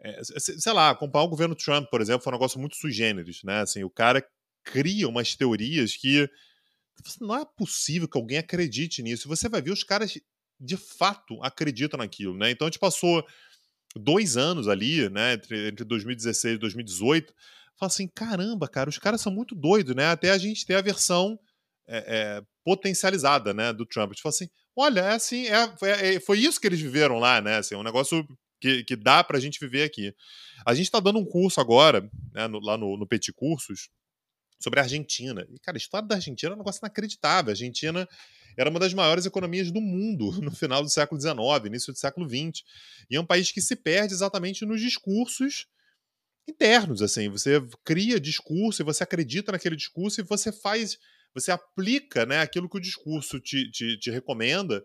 [0.00, 3.44] é, sei lá, comparar o governo Trump, por exemplo, foi um negócio muito sui generis,
[3.44, 3.60] né?
[3.60, 4.26] Assim, o cara
[4.64, 6.28] cria umas teorias que
[7.20, 9.28] não é possível que alguém acredite nisso.
[9.28, 10.18] Você vai ver os caras
[10.60, 12.50] de fato acreditam naquilo, né?
[12.50, 13.24] Então a gente passou
[13.94, 17.34] dois anos ali, né, entre, entre 2016 e 2018,
[17.76, 20.06] fala assim, caramba, cara, os caras são muito doidos, né?
[20.06, 21.38] Até a gente ter a versão
[21.86, 24.10] é, é, potencializada, né, do Trump.
[24.10, 27.40] A gente fala assim, olha, é assim, é, é, foi isso que eles viveram lá,
[27.40, 27.56] né?
[27.56, 28.26] Assim, um negócio
[28.60, 30.14] que, que dá pra gente viver aqui.
[30.64, 33.88] A gente tá dando um curso agora, né, no, lá no, no Petit Cursos,
[34.58, 35.46] sobre a Argentina.
[35.50, 37.50] E, cara, a história da Argentina é um negócio inacreditável.
[37.50, 38.08] A Argentina
[38.56, 42.28] era uma das maiores economias do mundo no final do século XIX, início do século
[42.28, 42.62] XX.
[43.10, 45.66] E é um país que se perde exatamente nos discursos
[46.48, 47.28] internos, assim.
[47.28, 50.98] Você cria discurso e você acredita naquele discurso e você faz,
[51.34, 54.82] você aplica né, aquilo que o discurso te, te, te recomenda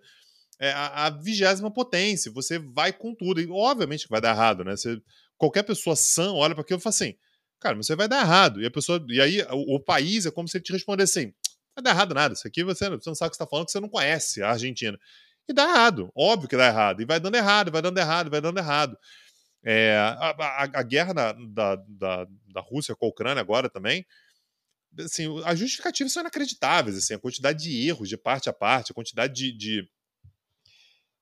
[0.60, 2.32] é, a vigésima potência.
[2.32, 3.40] Você vai com tudo.
[3.40, 4.76] E obviamente que vai dar errado, né?
[4.76, 5.02] Você,
[5.38, 7.16] qualquer pessoa sã olha para aquilo e fala assim,
[7.60, 8.62] cara, você vai dar errado.
[8.62, 11.34] E a pessoa, e aí o, o país é como se ele te respondesse assim,
[11.76, 12.34] não dá errado nada.
[12.34, 14.52] Isso aqui você, você não sabe o que está falando, porque você não conhece a
[14.52, 15.00] Argentina.
[15.48, 16.12] E dá errado.
[16.16, 17.02] Óbvio que dá errado.
[17.02, 18.98] E vai dando errado, vai dando errado, vai dando errado.
[19.64, 24.06] É, a, a, a, guerra da, da, da, da, Rússia com a Ucrânia agora também,
[25.00, 28.96] assim, as justificativas são inacreditáveis, assim, a quantidade de erros de parte a parte, a
[28.96, 29.90] quantidade de, de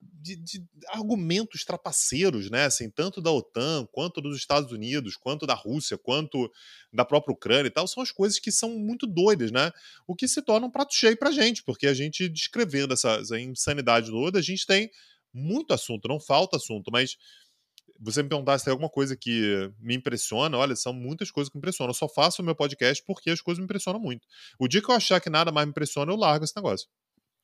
[0.02, 2.66] de, de, argumentos trapaceiros, né?
[2.66, 6.52] Assim, tanto da OTAN, quanto dos Estados Unidos, quanto da Rússia, quanto
[6.92, 9.72] da própria Ucrânia e tal, são as coisas que são muito doidas, né?
[10.08, 13.40] O que se torna um prato cheio pra gente, porque a gente, descrevendo essa, essa
[13.40, 14.90] insanidade toda, a gente tem
[15.34, 17.16] muito assunto, não falta assunto, mas
[18.00, 21.58] você me perguntar se tem alguma coisa que me impressiona, olha, são muitas coisas que
[21.58, 21.90] me impressionam.
[21.90, 24.26] Eu só faço o meu podcast porque as coisas me impressionam muito.
[24.58, 26.88] O dia que eu achar que nada mais me impressiona, eu largo esse negócio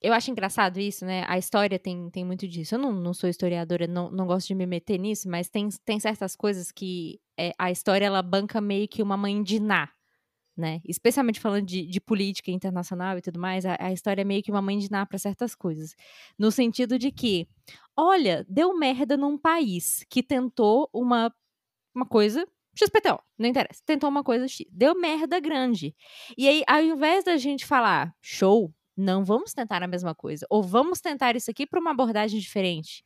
[0.02, 1.24] eu acho engraçado isso, né?
[1.28, 2.76] A história tem, tem muito disso.
[2.76, 6.00] Eu não, não sou historiadora, não, não gosto de me meter nisso, mas tem, tem
[6.00, 9.90] certas coisas que é, a história ela banca meio que uma mãe de Ná,
[10.56, 10.82] né?
[10.86, 14.52] Especialmente falando de, de política internacional e tudo mais, a, a história é meio que
[14.52, 15.96] uma mãe de Ná para certas coisas.
[16.38, 17.48] No sentido de que,
[17.98, 21.34] olha, deu merda num país que tentou uma,
[21.96, 23.82] uma coisa XPTO, não interessa.
[23.86, 24.68] Tentou uma coisa X.
[24.70, 25.96] Deu merda grande.
[26.38, 30.46] E aí, ao invés da gente falar, show, não vamos tentar a mesma coisa.
[30.50, 33.04] Ou vamos tentar isso aqui para uma abordagem diferente.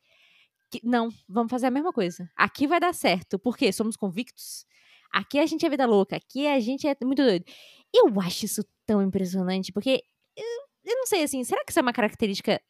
[0.71, 2.29] Que, não, vamos fazer a mesma coisa.
[2.35, 4.65] Aqui vai dar certo, porque somos convictos.
[5.11, 7.43] Aqui a gente é vida louca, aqui a gente é muito doido.
[7.93, 10.03] Eu acho isso tão impressionante, porque
[10.35, 10.45] eu,
[10.85, 12.61] eu não sei, assim, será que isso é uma característica,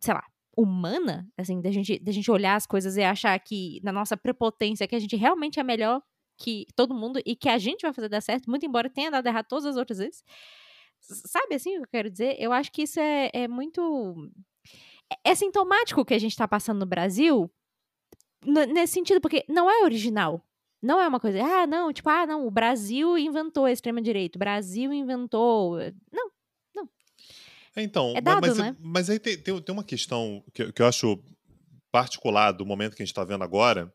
[0.00, 0.24] sei lá,
[0.56, 1.28] humana?
[1.38, 4.96] Assim, da gente, da gente olhar as coisas e achar que, na nossa prepotência, que
[4.96, 6.02] a gente realmente é melhor
[6.36, 9.26] que todo mundo e que a gente vai fazer dar certo, muito embora tenha dado
[9.26, 10.22] errado todas as outras vezes.
[11.08, 12.36] Sabe assim o que eu quero dizer?
[12.38, 14.30] Eu acho que isso é, é muito.
[15.12, 17.50] É, é sintomático que a gente está passando no Brasil
[18.44, 20.42] nesse sentido, porque não é original.
[20.82, 24.38] Não é uma coisa, ah, não, tipo, ah, não, o Brasil inventou a extrema-direita, o
[24.38, 25.78] Brasil inventou.
[26.12, 26.30] Não,
[26.74, 26.88] não.
[27.74, 28.76] É, então, é dado, mas, né?
[28.78, 31.18] mas aí tem, tem, tem uma questão que, que eu acho
[31.90, 33.92] particular do momento que a gente está vendo agora,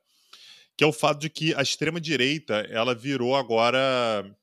[0.76, 4.36] que é o fato de que a extrema-direita ela virou agora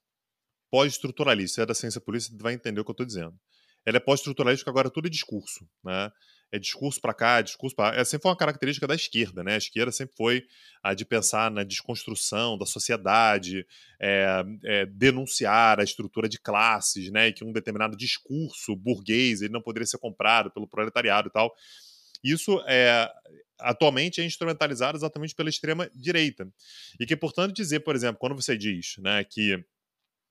[0.71, 1.63] pós-estruturalista.
[1.63, 3.39] é da ciência política, vai entender o que eu estou dizendo.
[3.85, 6.11] Ela é pós-estruturalista porque agora tudo é discurso, né?
[6.51, 9.55] É discurso para cá, é discurso para Essa sempre foi uma característica da esquerda, né?
[9.55, 10.45] A esquerda sempre foi
[10.83, 13.67] a de pensar na desconstrução da sociedade,
[14.01, 17.29] é, é, denunciar a estrutura de classes, né?
[17.29, 21.55] E que um determinado discurso burguês ele não poderia ser comprado pelo proletariado e tal.
[22.25, 23.11] Isso é
[23.61, 26.49] atualmente é instrumentalizado exatamente pela extrema direita.
[27.01, 29.65] E que é importante dizer, por exemplo, quando você diz, né, que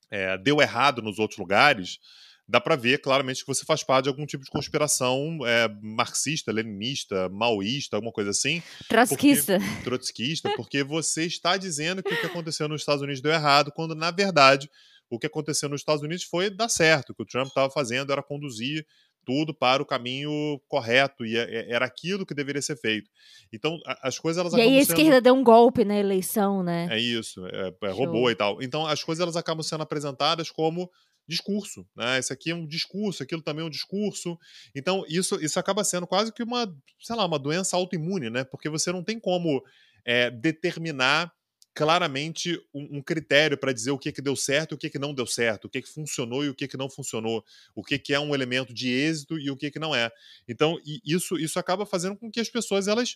[0.10, 2.00] é, deu errado nos outros lugares,
[2.48, 6.52] dá para ver claramente que você faz parte de algum tipo de conspiração é, marxista,
[6.52, 8.64] leninista, maoísta, alguma coisa assim.
[8.88, 9.60] Trotskista.
[9.60, 13.72] Porque, trotskista, porque você está dizendo que o que aconteceu nos Estados Unidos deu errado,
[13.72, 14.70] quando na verdade
[15.10, 17.12] o que aconteceu nos Estados Unidos foi dar certo.
[17.12, 18.86] O que o Trump estava fazendo era conduzir
[19.28, 23.10] tudo para o caminho correto e é, é, era aquilo que deveria ser feito.
[23.52, 25.22] Então, as coisas elas e aí a esquerda sendo...
[25.22, 26.88] deu um golpe na eleição, né?
[26.90, 28.62] É isso, é, é roubou e tal.
[28.62, 30.90] Então, as coisas elas acabam sendo apresentadas como
[31.28, 32.18] discurso, né?
[32.18, 34.40] Esse aqui é um discurso, aquilo também é um discurso.
[34.74, 38.46] Então, isso, isso acaba sendo quase que uma, sei lá, uma doença autoimune, né?
[38.46, 39.62] Porque você não tem como
[40.06, 41.34] é, determinar
[41.78, 44.98] claramente um, um critério para dizer o que, que deu certo e o que, que
[44.98, 48.00] não deu certo, o que, que funcionou e o que, que não funcionou, o que,
[48.00, 50.12] que é um elemento de êxito e o que, que não é.
[50.48, 53.16] Então, isso, isso acaba fazendo com que as pessoas, elas,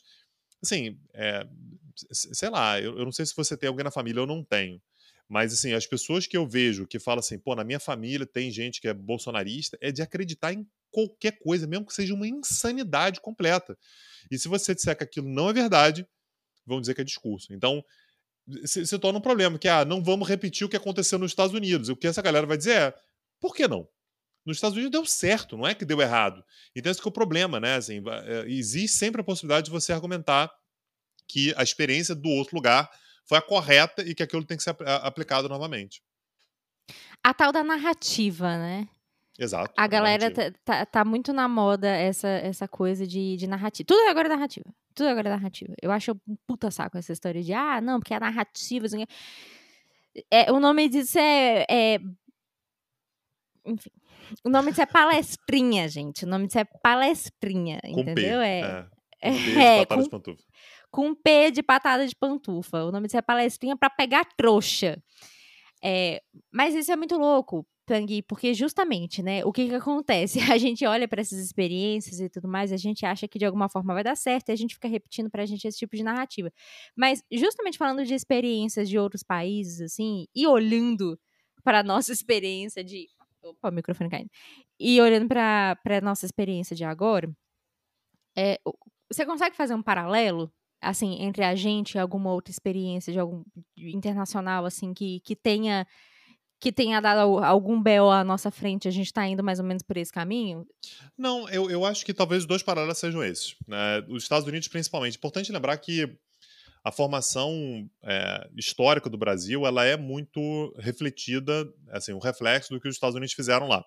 [0.63, 1.43] assim, é,
[2.11, 4.79] sei lá, eu, eu não sei se você tem alguém na família, eu não tenho.
[5.27, 8.51] Mas, assim, as pessoas que eu vejo que falam assim, pô, na minha família tem
[8.51, 13.19] gente que é bolsonarista, é de acreditar em qualquer coisa, mesmo que seja uma insanidade
[13.21, 13.75] completa.
[14.29, 16.05] E se você disser que aquilo não é verdade,
[16.63, 17.51] vão dizer que é discurso.
[17.53, 17.83] Então,
[18.65, 21.53] se, se torna um problema, que ah, não vamos repetir o que aconteceu nos Estados
[21.53, 21.89] Unidos.
[21.89, 22.93] O que essa galera vai dizer é,
[23.39, 23.87] por que não?
[24.45, 26.43] Nos Estados Unidos deu certo, não é que deu errado.
[26.75, 27.75] Então esse é o problema, né?
[27.75, 30.51] Assim, é, existe sempre a possibilidade de você argumentar
[31.27, 32.89] que a experiência do outro lugar
[33.25, 36.01] foi a correta e que aquilo tem que ser aplicado novamente.
[37.23, 38.87] A tal da narrativa, né?
[39.37, 39.73] Exato.
[39.77, 43.87] A galera tá, tá, tá, muito na moda essa, essa coisa de, de narrativa.
[43.87, 44.65] Tudo agora é narrativa.
[44.93, 45.73] Tudo agora é narrativa.
[45.81, 48.85] Eu acho um puta saco essa história de, ah, não, porque é narrativa.
[48.85, 49.05] Assim,
[50.29, 51.99] é, o nome disso é, é.
[53.65, 53.91] Enfim.
[54.43, 56.25] O nome disso é palestrinha, gente.
[56.25, 58.39] O nome disso é palestrinha, com entendeu?
[58.39, 58.87] P, é.
[59.21, 60.37] É, com, com, de
[60.89, 62.83] com P de patada de pantufa.
[62.83, 65.01] O nome disso é palestrinha para pegar trouxa.
[65.83, 66.21] É,
[66.51, 70.39] mas isso é muito louco, Tangui, porque justamente, né, o que que acontece?
[70.55, 73.67] A gente olha para essas experiências e tudo mais, a gente acha que de alguma
[73.69, 76.51] forma vai dar certo e a gente fica repetindo pra gente esse tipo de narrativa.
[76.95, 81.19] Mas justamente falando de experiências de outros países, assim, e olhando
[81.63, 83.07] para nossa experiência de.
[83.43, 84.29] Opa, o microfone caindo.
[84.79, 87.29] E olhando para a nossa experiência de agora,
[88.37, 88.59] é,
[89.11, 90.51] você consegue fazer um paralelo
[90.81, 93.43] assim, entre a gente e alguma outra experiência de algum
[93.77, 95.85] internacional, assim, que, que tenha
[96.61, 99.81] que tenha dado algum BO à nossa frente, a gente está indo mais ou menos
[99.81, 100.67] por esse caminho?
[101.17, 103.55] Não, eu, eu acho que talvez dois paralelos sejam esses.
[103.67, 104.05] Né?
[104.07, 105.17] Os Estados Unidos, principalmente.
[105.17, 106.07] Importante lembrar que
[106.83, 112.87] a formação é, histórica do Brasil ela é muito refletida, assim, um reflexo do que
[112.87, 113.83] os Estados Unidos fizeram lá.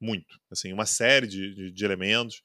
[0.00, 0.40] Muito.
[0.50, 2.40] Assim, uma série de, de, de elementos.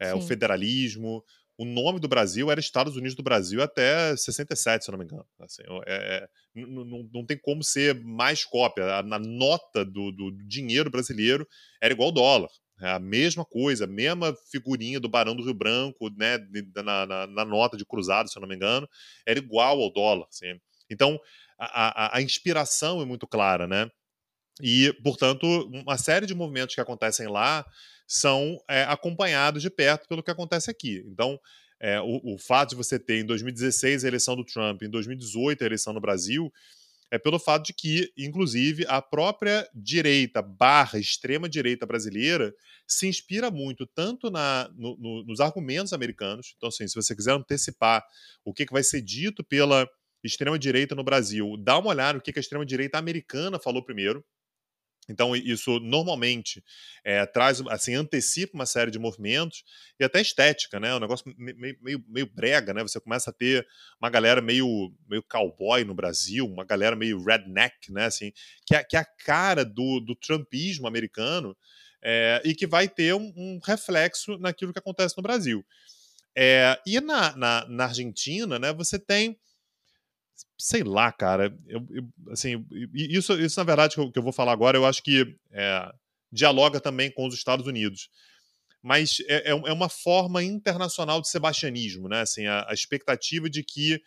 [0.00, 1.22] É, o federalismo,
[1.62, 5.04] o nome do Brasil era Estados Unidos do Brasil até 67, se eu não me
[5.04, 5.24] engano.
[5.40, 8.96] Assim, é, é não, tem como ser mais cópia.
[8.96, 11.46] A, nota do, do, dinheiro brasileiro
[11.80, 12.50] era igual dólar.
[12.80, 16.36] É a mesma coisa, a mesma figurinha do Barão do Rio Branco, né,
[16.74, 18.88] na, na, na nota de cruzado, se eu não me engano,
[19.24, 20.26] era igual ao dólar.
[20.28, 20.58] Assim.
[20.90, 21.16] Então,
[21.56, 23.88] a, a, a inspiração é muito clara, né?
[24.60, 27.64] E, portanto, uma série de movimentos que acontecem lá
[28.06, 31.02] são é, acompanhados de perto pelo que acontece aqui.
[31.06, 31.38] Então,
[31.80, 35.62] é, o, o, fato de você ter em 2016 a eleição do Trump, em 2018
[35.62, 36.52] a eleição no Brasil,
[37.10, 42.54] é pelo fato de que, inclusive, a própria direita barra extrema-direita brasileira
[42.86, 46.54] se inspira muito tanto na, no, no, nos argumentos americanos.
[46.56, 48.02] Então, assim, se você quiser antecipar
[48.44, 49.86] o que, que vai ser dito pela
[50.24, 54.24] extrema-direita no Brasil, dá uma olhada no que, que a extrema-direita americana falou primeiro.
[55.08, 56.62] Então, isso normalmente
[57.04, 59.64] é, traz, assim, antecipa uma série de movimentos
[59.98, 60.94] e até estética, né?
[60.94, 62.82] Um negócio meio, meio, meio brega, né?
[62.82, 63.66] Você começa a ter
[64.00, 68.06] uma galera meio, meio cowboy no Brasil, uma galera meio redneck, né?
[68.06, 68.32] Assim,
[68.64, 71.56] que é, que é a cara do, do trumpismo americano
[72.00, 75.64] é, e que vai ter um, um, reflexo naquilo que acontece no Brasil.
[76.34, 78.72] É, e na, na, na Argentina, né?
[78.72, 79.36] Você tem
[80.58, 81.56] sei lá, cara.
[81.66, 82.64] Eu, eu, assim,
[82.94, 85.92] isso, isso, na verdade, que eu, que eu, vou falar agora, eu acho que é,
[86.30, 88.08] dialoga também com os Estados Unidos.
[88.82, 92.20] Mas é, é, é uma forma internacional de sebastianismo, né?
[92.22, 94.00] Assim, a, a expectativa de que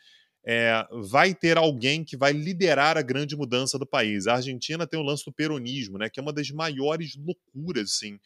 [0.45, 4.27] é, vai ter alguém que vai liderar a grande mudança do país.
[4.27, 6.09] A Argentina tem o lance do peronismo, né?
[6.09, 8.19] Que é uma das maiores loucuras, assim.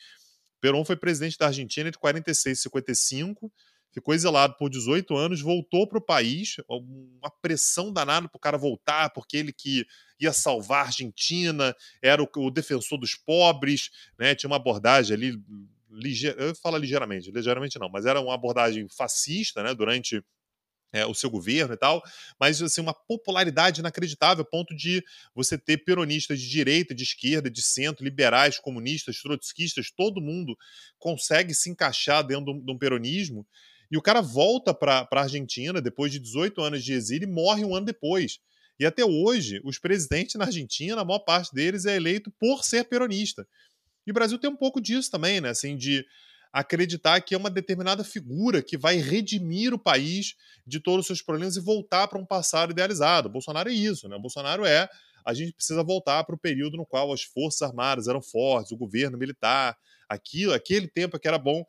[0.60, 3.52] Peron foi presidente da Argentina entre 46 e 55
[3.92, 8.58] ficou exilado por 18 anos, voltou para o país, uma pressão danada para o cara
[8.58, 9.86] voltar, porque ele que
[10.20, 14.36] ia salvar a Argentina, era o, o defensor dos pobres, né?
[14.36, 15.42] tinha uma abordagem ali,
[15.90, 19.74] ligeira, eu falo ligeiramente, ligeiramente não, mas era uma abordagem fascista né?
[19.74, 20.24] durante
[20.92, 22.02] é, o seu governo e tal,
[22.40, 25.04] mas assim, uma popularidade inacreditável, a ponto de
[25.36, 30.58] você ter peronistas de direita, de esquerda, de centro, liberais, comunistas, trotskistas, todo mundo
[30.98, 33.46] consegue se encaixar dentro de um peronismo
[33.92, 37.66] e o cara volta para a Argentina depois de 18 anos de exílio e morre
[37.66, 38.40] um ano depois.
[38.80, 42.86] E até hoje, os presidentes na Argentina, a maior parte deles é eleito por ser
[42.86, 43.46] peronista.
[44.08, 45.50] E o Brasil tem um pouco disso também, né?
[45.50, 46.06] Assim, de
[46.52, 50.36] acreditar que é uma determinada figura que vai redimir o país
[50.66, 53.28] de todos os seus problemas e voltar para um passado idealizado.
[53.28, 54.16] O Bolsonaro é isso, né?
[54.16, 54.90] O Bolsonaro é
[55.26, 58.78] a gente precisa voltar para o período no qual as forças armadas eram fortes, o
[58.78, 59.78] governo militar,
[60.08, 61.64] aquilo, aquele tempo que era bom.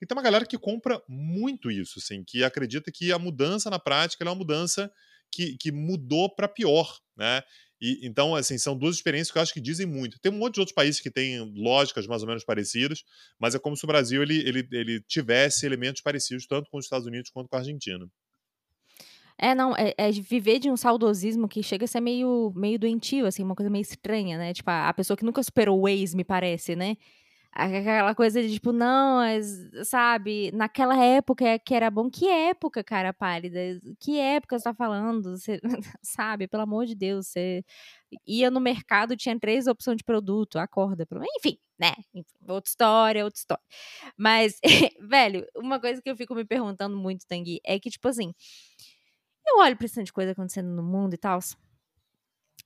[0.00, 3.78] E tem uma galera que compra muito isso, assim, que acredita que a mudança na
[3.78, 4.90] prática é uma mudança
[5.30, 7.42] que, que mudou para pior, né?
[7.80, 10.18] E, então, assim, são duas experiências que eu acho que dizem muito.
[10.18, 13.04] Tem um monte de outros países que têm lógicas mais ou menos parecidas,
[13.38, 16.86] mas é como se o Brasil ele, ele, ele tivesse elementos parecidos tanto com os
[16.86, 18.08] Estados Unidos quanto com a Argentina.
[19.40, 23.24] É, não, é, é, viver de um saudosismo que chega a ser meio, meio doentio,
[23.24, 24.52] assim, uma coisa meio estranha, né?
[24.52, 26.96] Tipo, a, a pessoa que nunca superou o ex, me parece, né?
[27.52, 29.20] Aquela coisa de tipo, não,
[29.84, 32.08] sabe, naquela época é que era bom.
[32.10, 33.58] Que época, cara pálida?
[33.98, 35.36] Que época você tá falando?
[35.36, 35.58] Você,
[36.02, 37.64] sabe, pelo amor de Deus, você
[38.26, 41.06] ia no mercado, tinha três opções de produto, acorda.
[41.38, 41.94] Enfim, né?
[42.46, 43.64] outra história, outra história.
[44.16, 44.60] Mas,
[45.00, 48.34] velho, uma coisa que eu fico me perguntando muito, Tanguy, é que, tipo assim,
[49.46, 51.40] eu olho pra esse de coisa acontecendo no mundo e tal.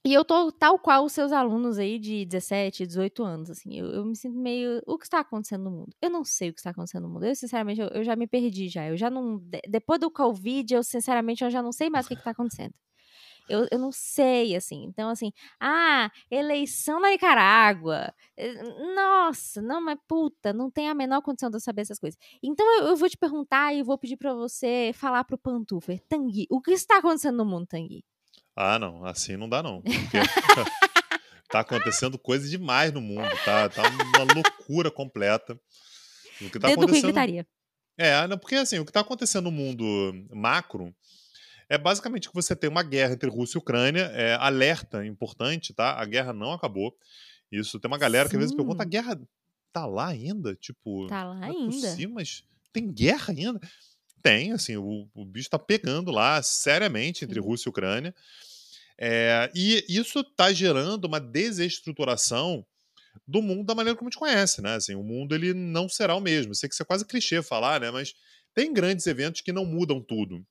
[0.05, 3.73] E eu tô tal qual os seus alunos aí de 17, 18 anos, assim.
[3.79, 4.81] Eu, eu me sinto meio.
[4.85, 5.95] O que está acontecendo no mundo?
[6.01, 7.25] Eu não sei o que está acontecendo no mundo.
[7.25, 8.85] Eu, sinceramente, eu, eu já me perdi já.
[8.87, 9.41] Eu já não.
[9.67, 12.73] Depois do Covid, eu, sinceramente, eu já não sei mais o que, está acontecendo.
[13.49, 14.83] Eu, eu não sei, assim.
[14.85, 18.13] Então, assim, ah, eleição na Nicarágua.
[18.37, 18.63] Eh,
[18.95, 22.19] nossa, não, mas puta, não tem a menor condição de eu saber essas coisas.
[22.43, 25.99] Então, eu, eu vou te perguntar e vou pedir para você falar pro Pantufer.
[26.09, 28.03] Tanguy, o que está acontecendo no mundo, Tanguy?
[28.55, 29.81] Ah, não, assim não dá não.
[29.81, 30.17] Porque
[31.49, 35.59] tá acontecendo coisa demais no mundo, tá, tá uma loucura completa.
[36.41, 37.45] O que tá Dedo acontecendo...
[37.97, 39.85] É, não, porque assim, o que tá acontecendo no mundo
[40.31, 40.93] macro
[41.69, 45.93] é basicamente que você tem uma guerra entre Rússia e Ucrânia, é, alerta importante, tá?
[45.99, 46.95] A guerra não acabou.
[47.51, 48.31] Isso, tem uma galera Sim.
[48.31, 49.19] que às vezes pergunta, a guerra
[49.71, 50.55] tá lá ainda?
[50.55, 51.87] Tipo, tá lá é ainda.
[51.87, 53.59] Possível, mas tem guerra ainda?
[54.23, 58.15] Tem, assim, o, o bicho tá pegando lá seriamente entre Rússia e Ucrânia.
[58.97, 62.65] É, e isso está gerando uma desestruturação
[63.27, 64.75] do mundo da maneira como a gente conhece, né?
[64.75, 66.55] Assim, o mundo ele não será o mesmo.
[66.55, 67.91] Sei que isso é quase clichê falar, né?
[67.91, 68.15] Mas
[68.53, 70.45] tem grandes eventos que não mudam tudo.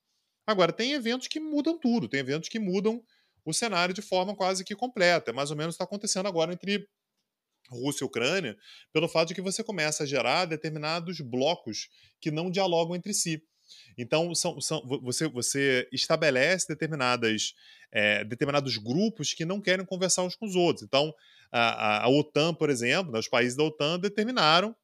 [0.45, 3.03] Agora, tem eventos que mudam tudo, tem eventos que mudam
[3.45, 5.31] o cenário de forma quase que completa.
[5.31, 6.87] É mais ou menos está acontecendo agora entre
[7.69, 8.57] Rússia e Ucrânia,
[8.91, 13.41] pelo fato de que você começa a gerar determinados blocos que não dialogam entre si.
[13.97, 17.53] Então, são, são, você, você estabelece determinadas,
[17.91, 20.83] é, determinados grupos que não querem conversar uns com os outros.
[20.83, 21.13] Então,
[21.51, 24.75] a, a, a OTAN, por exemplo, né, os países da OTAN determinaram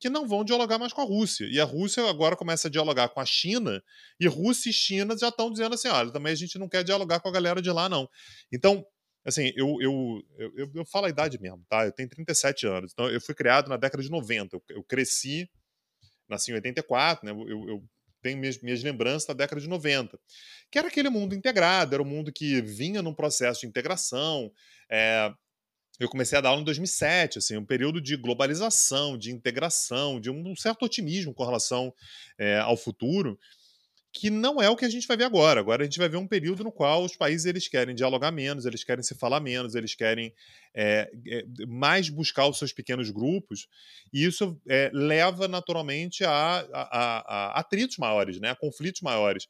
[0.00, 1.46] que não vão dialogar mais com a Rússia.
[1.50, 3.82] E a Rússia agora começa a dialogar com a China,
[4.20, 7.20] e Rússia e China já estão dizendo assim: olha, também a gente não quer dialogar
[7.20, 8.08] com a galera de lá, não.
[8.52, 8.86] Então,
[9.24, 10.22] assim, eu, eu,
[10.56, 11.84] eu, eu, falo a idade mesmo, tá?
[11.84, 14.60] Eu tenho 37 anos, então eu fui criado na década de 90.
[14.68, 15.50] Eu, cresci,
[16.28, 17.32] nasci em 84, né?
[17.32, 17.82] Eu
[18.22, 20.18] tenho minhas, minhas lembranças da década de 90,
[20.70, 24.52] que era aquele mundo integrado, era um mundo que vinha num processo de integração.
[24.90, 25.32] É,
[25.98, 30.30] eu comecei a dar aula em 2007, assim, um período de globalização, de integração, de
[30.30, 31.92] um certo otimismo com relação
[32.38, 33.38] é, ao futuro
[34.18, 35.60] que não é o que a gente vai ver agora.
[35.60, 38.66] Agora a gente vai ver um período no qual os países eles querem dialogar menos,
[38.66, 40.34] eles querem se falar menos, eles querem
[40.74, 43.68] é, é, mais buscar os seus pequenos grupos,
[44.12, 49.46] e isso é, leva naturalmente a, a, a, atritos maiores, né, a conflitos maiores.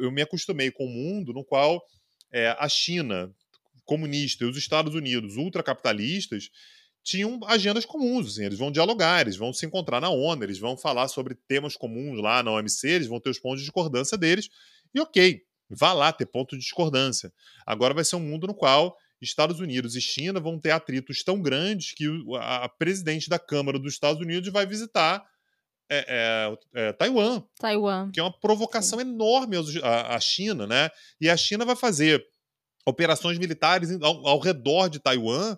[0.00, 1.84] Eu me acostumei com um mundo no qual
[2.32, 3.30] é, a China
[3.84, 6.50] comunista e os Estados Unidos ultracapitalistas
[7.06, 10.76] tinham agendas comuns, assim, eles vão dialogar, eles vão se encontrar na ONU, eles vão
[10.76, 14.48] falar sobre temas comuns lá na OMC, eles vão ter os pontos de discordância deles,
[14.92, 15.40] e ok,
[15.70, 17.32] vá lá ter ponto de discordância.
[17.64, 21.40] Agora vai ser um mundo no qual Estados Unidos e China vão ter atritos tão
[21.40, 22.06] grandes que
[22.40, 25.24] a presidente da Câmara dos Estados Unidos vai visitar
[25.88, 26.04] é,
[26.74, 27.40] é, é, Taiwan.
[27.56, 28.10] Taiwan.
[28.10, 29.06] Que é uma provocação Sim.
[29.06, 30.90] enorme à China, né?
[31.20, 32.26] E a China vai fazer
[32.84, 35.56] operações militares ao, ao redor de Taiwan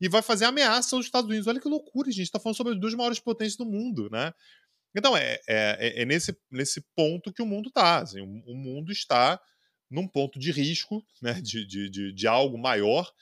[0.00, 1.46] e vai fazer ameaça aos Estados Unidos.
[1.46, 2.22] Olha que loucura, gente.
[2.22, 4.32] está falando sobre as duas maiores potências do mundo, né?
[4.96, 7.98] Então, é, é, é nesse, nesse ponto que o mundo está.
[7.98, 9.40] Assim, o, o, mundo está
[9.90, 13.12] num ponto de risco, né, de, de, de, de, algo maior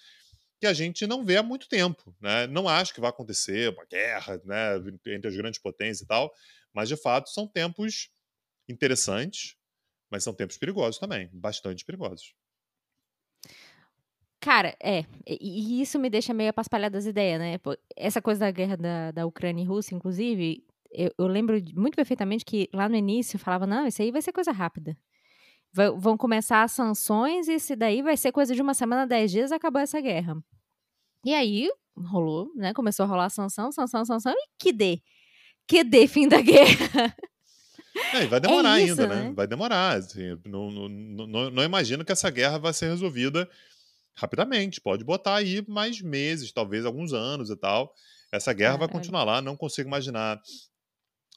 [0.60, 2.14] que a gente não vê há muito tempo.
[2.20, 2.46] Né?
[2.46, 4.76] Não acho que vai acontecer uma guerra né,
[5.08, 6.32] entre as grandes potências e tal,
[6.72, 8.10] mas de fato são tempos
[8.68, 9.56] interessantes,
[10.10, 12.34] mas são tempos perigosos também, bastante perigosos.
[14.40, 15.04] Cara, é.
[15.26, 17.58] E isso me deixa meio paspalhada das ideias, né?
[17.96, 22.44] Essa coisa da guerra da, da Ucrânia e Rússia, inclusive, eu, eu, lembro muito perfeitamente
[22.44, 24.96] que lá no início falava: não, isso aí vai ser coisa rápida.
[25.72, 29.52] Vão começar as sanções e isso daí vai ser coisa de uma semana, dez dias,
[29.52, 30.36] acabou essa guerra.
[31.24, 32.72] E aí rolou, né?
[32.72, 35.02] Começou a rolar sanção, sanção, sanção, e que dê.
[35.66, 37.14] Que dê fim da guerra.
[38.14, 39.22] É, vai demorar é isso, ainda, né?
[39.24, 39.32] né?
[39.34, 39.96] Vai demorar.
[39.96, 43.48] Assim, não, não, não, não imagino que essa guerra vai ser resolvida
[44.18, 44.80] rapidamente.
[44.80, 47.94] Pode botar aí mais meses, talvez alguns anos e tal.
[48.32, 49.40] Essa guerra vai continuar lá.
[49.40, 50.40] Não consigo imaginar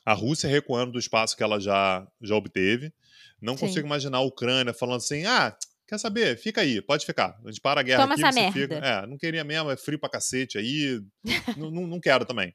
[0.06, 2.92] a Rússia recuando do espaço que ela já, já obteve.
[3.40, 3.68] Não Sim.
[3.68, 5.56] consigo imaginar a Ucrânia falando assim: ah,
[5.88, 6.38] quer saber?
[6.38, 7.40] Fica aí, pode ficar.
[7.46, 8.60] A gente para a guerra Toma aqui, essa você merda.
[8.60, 8.76] fica.
[8.76, 11.00] É, não queria mesmo, é frio pra cacete aí.
[11.58, 12.54] não, não, não, quero também.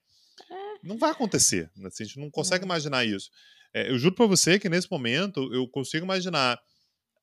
[0.82, 1.70] Não vai acontecer.
[1.84, 3.30] Assim, a gente não consegue imaginar isso.
[3.72, 6.60] É, eu juro pra você que nesse momento eu consigo imaginar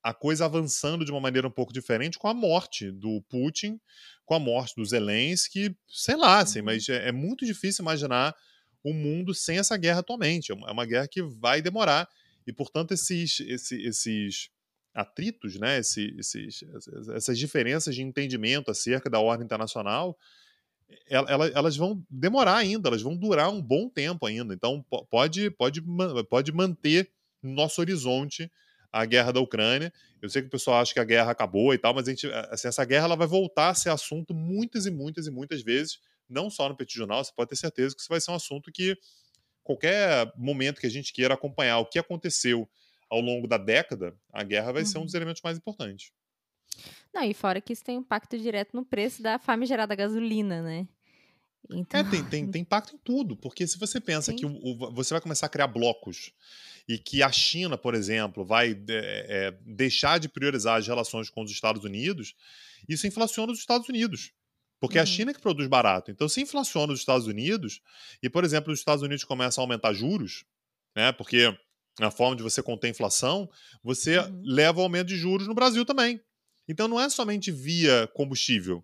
[0.03, 3.79] a coisa avançando de uma maneira um pouco diferente com a morte do Putin,
[4.25, 6.65] com a morte do Zelensky, sei lá, assim, uhum.
[6.65, 8.35] mas é, é, muito difícil imaginar
[8.83, 10.51] o mundo sem essa guerra atualmente.
[10.51, 12.09] É uma é guerra que vai demorar.
[12.45, 14.49] E, portanto, esses, esses, esses
[14.93, 16.63] atritos, né, esses, esses,
[17.15, 20.17] essas diferenças de entendimento acerca da ordem internacional,
[21.09, 24.53] elas vão demorar ainda, elas vão durar um bom tempo ainda.
[24.53, 25.81] Então, pode, pode,
[26.29, 27.09] pode manter
[27.41, 28.51] no nosso horizonte
[28.93, 29.91] a guerra da Ucrânia.
[30.21, 32.27] Eu sei que o pessoal acha que a guerra acabou e tal, mas a gente,
[32.49, 35.99] assim, essa guerra ela vai voltar a ser assunto muitas e muitas e muitas vezes,
[36.29, 38.71] não só no Petit Jornal, você pode ter certeza que isso vai ser um assunto
[38.71, 38.95] que
[39.63, 42.69] qualquer momento que a gente queira acompanhar o que aconteceu
[43.09, 44.87] ao longo da década, a guerra vai uhum.
[44.87, 45.19] ser um dos uhum.
[45.19, 46.11] elementos mais importantes.
[47.13, 50.87] Não, e fora que isso tem impacto direto no preço da famigerada gasolina, né?
[51.71, 51.99] Então...
[51.99, 54.37] É, tem, tem, tem impacto em tudo, porque se você pensa Sim.
[54.37, 56.31] que o, o, você vai começar a criar blocos
[56.87, 61.41] e que a China, por exemplo, vai é, é, deixar de priorizar as relações com
[61.43, 62.35] os Estados Unidos,
[62.87, 64.31] isso inflaciona os Estados Unidos.
[64.79, 65.03] Porque uhum.
[65.03, 66.11] a China é que produz barato.
[66.11, 67.81] Então, se inflaciona os Estados Unidos,
[68.21, 70.43] e, por exemplo, os Estados Unidos começam a aumentar juros,
[70.93, 71.13] né?
[71.13, 71.57] Porque
[71.99, 73.49] na forma de você conter a inflação,
[73.83, 74.41] você uhum.
[74.43, 76.19] leva ao aumento de juros no Brasil também.
[76.67, 78.83] Então não é somente via combustível,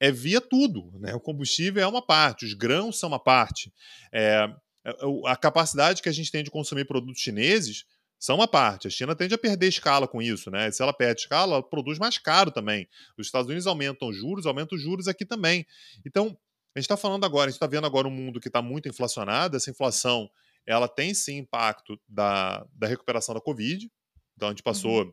[0.00, 0.90] é via tudo.
[0.98, 1.14] Né?
[1.14, 3.72] O combustível é uma parte, os grãos são uma parte.
[4.12, 4.48] É,
[4.84, 4.96] é
[5.26, 7.84] a capacidade que a gente tem de consumir produtos chineses
[8.18, 8.88] são uma parte.
[8.88, 10.70] A China tende a perder escala com isso, né?
[10.70, 12.88] Se ela perde escala, ela produz mais caro também.
[13.16, 15.66] Os Estados Unidos aumentam juros, aumentam os juros aqui também.
[16.04, 16.26] Então,
[16.74, 18.88] a gente está falando agora, a gente está vendo agora um mundo que está muito
[18.88, 20.28] inflacionado, essa inflação
[20.66, 23.90] ela tem sim impacto da, da recuperação da Covid.
[24.36, 25.12] Então, a gente passou uhum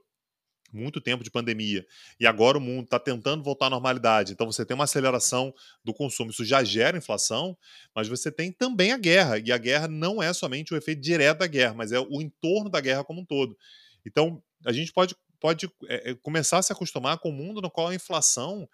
[0.76, 1.86] muito tempo de pandemia,
[2.20, 5.54] e agora o mundo está tentando voltar à normalidade, então você tem uma aceleração
[5.84, 7.58] do consumo, isso já gera inflação,
[7.96, 11.40] mas você tem também a guerra, e a guerra não é somente o efeito direto
[11.40, 13.58] da guerra, mas é o entorno da guerra como um todo.
[14.06, 17.88] Então, a gente pode, pode é, começar a se acostumar com um mundo no qual
[17.88, 18.68] a inflação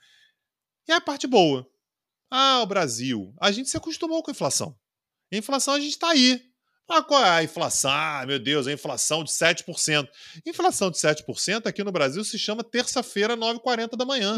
[0.87, 1.67] é a parte boa.
[2.29, 4.77] Ah, o Brasil, a gente se acostumou com a inflação.
[5.31, 6.50] A inflação a gente está aí,
[6.91, 7.91] ah, qual é a inflação?
[7.91, 10.07] Ah, meu Deus, a inflação de 7%.
[10.45, 14.37] Inflação de 7% aqui no Brasil se chama terça-feira, 9h40 da manhã.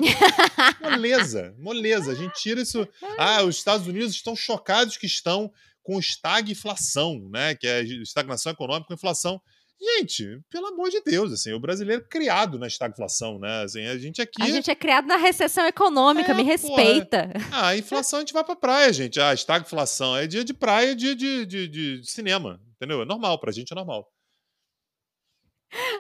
[0.81, 2.11] moleza, moleza.
[2.11, 2.87] A gente tira isso.
[3.17, 5.51] Ah, os Estados Unidos estão chocados que estão
[5.81, 7.55] com estagflação, né?
[7.55, 9.41] Que é estagnação econômica com inflação.
[9.83, 13.63] Gente, pelo amor de Deus, assim, o brasileiro é criado na estagflação, né?
[13.63, 14.41] Assim, a gente aqui.
[14.41, 17.27] A gente é criado na recessão econômica, é, me respeita.
[17.27, 17.49] Porra.
[17.51, 19.19] Ah, a inflação a gente vai pra praia, gente.
[19.19, 23.01] Ah, estagflação é dia de praia de, de, de, de cinema, entendeu?
[23.01, 24.09] É normal, pra gente é normal.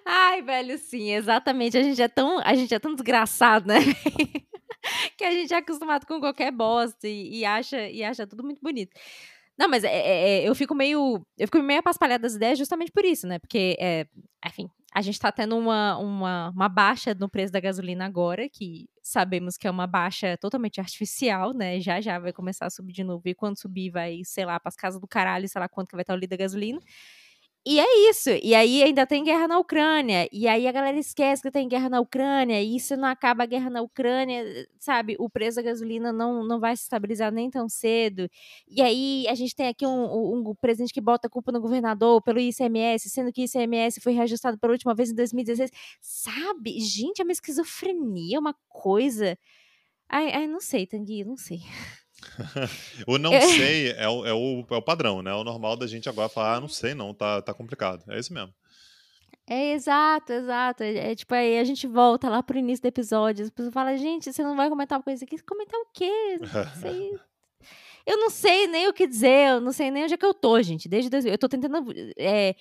[0.05, 1.77] Ai, velho, sim, exatamente.
[1.77, 3.79] A gente é tão, a gente é tão desgraçado, né?
[5.17, 8.61] que a gente é acostumado com qualquer bosta e, e, acha, e acha tudo muito
[8.61, 8.91] bonito.
[9.57, 11.25] Não, mas é, é, é, eu fico meio.
[11.37, 13.37] Eu fico meio apaspalhada das ideias justamente por isso, né?
[13.39, 14.07] Porque, é,
[14.45, 18.87] enfim, a gente tá tendo uma, uma, uma baixa no preço da gasolina agora, que
[19.01, 21.79] sabemos que é uma baixa totalmente artificial, né?
[21.79, 23.21] Já já vai começar a subir de novo.
[23.25, 26.03] E quando subir, vai, sei lá, pras casas do caralho, sei lá quanto que vai
[26.03, 26.79] estar o litro da gasolina.
[27.65, 28.29] E é isso.
[28.43, 30.27] E aí ainda tem guerra na Ucrânia.
[30.33, 32.61] E aí a galera esquece que tem guerra na Ucrânia.
[32.61, 34.43] E se não acaba a guerra na Ucrânia,
[34.79, 38.29] sabe, o preço da gasolina não, não vai se estabilizar nem tão cedo.
[38.67, 42.21] E aí a gente tem aqui um, um, presidente que bota a culpa no governador
[42.21, 45.71] pelo ICMS, sendo que o ICMS foi reajustado pela última vez em 2016.
[46.01, 46.79] Sabe?
[46.81, 49.37] Gente, é uma esquizofrenia, uma coisa.
[50.09, 51.61] Ai, ai não sei, Tanguy, não sei.
[53.07, 55.33] o não sei é o, é, o, é o padrão, né?
[55.33, 58.03] O normal da gente agora falar, ah, não sei, não, tá, tá complicado.
[58.09, 58.53] É isso mesmo.
[59.47, 60.83] É exato, exato.
[60.83, 63.97] É, é, tipo, aí a gente volta lá pro início do episódio, as pessoas falam,
[63.97, 65.41] gente, você não vai comentar uma coisa aqui?
[65.43, 66.39] Comentar o quê?
[66.39, 67.11] Não sei.
[68.05, 70.33] eu não sei nem o que dizer, eu não sei nem onde é que eu
[70.33, 70.87] tô, gente.
[70.87, 71.85] Desde dois, eu tô tentando
[72.17, 72.55] é,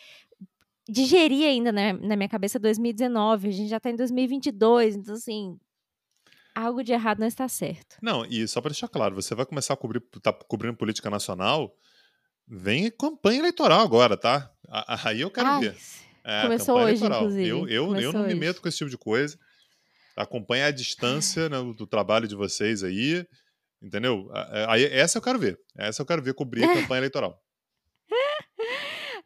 [0.89, 5.57] digerir ainda né, na minha cabeça 2019, a gente já tá em 2022, então assim,
[6.55, 7.97] algo de errado não está certo.
[8.03, 11.75] Não, e só para deixar claro, você vai começar a cobrir, tá cobrindo política nacional,
[12.47, 14.51] vem campanha eleitoral agora, tá?
[15.05, 15.77] Aí eu quero Ai, ver.
[16.25, 17.21] É, começou hoje, eleitoral.
[17.21, 17.49] inclusive.
[17.49, 18.35] Eu, eu, eu não hoje.
[18.35, 19.39] me meto com esse tipo de coisa.
[20.17, 23.27] Acompanha a distância né, do trabalho de vocês aí,
[23.83, 24.31] entendeu?
[24.69, 25.59] Aí, essa eu quero ver.
[25.77, 27.39] Essa eu quero ver cobrir a campanha eleitoral.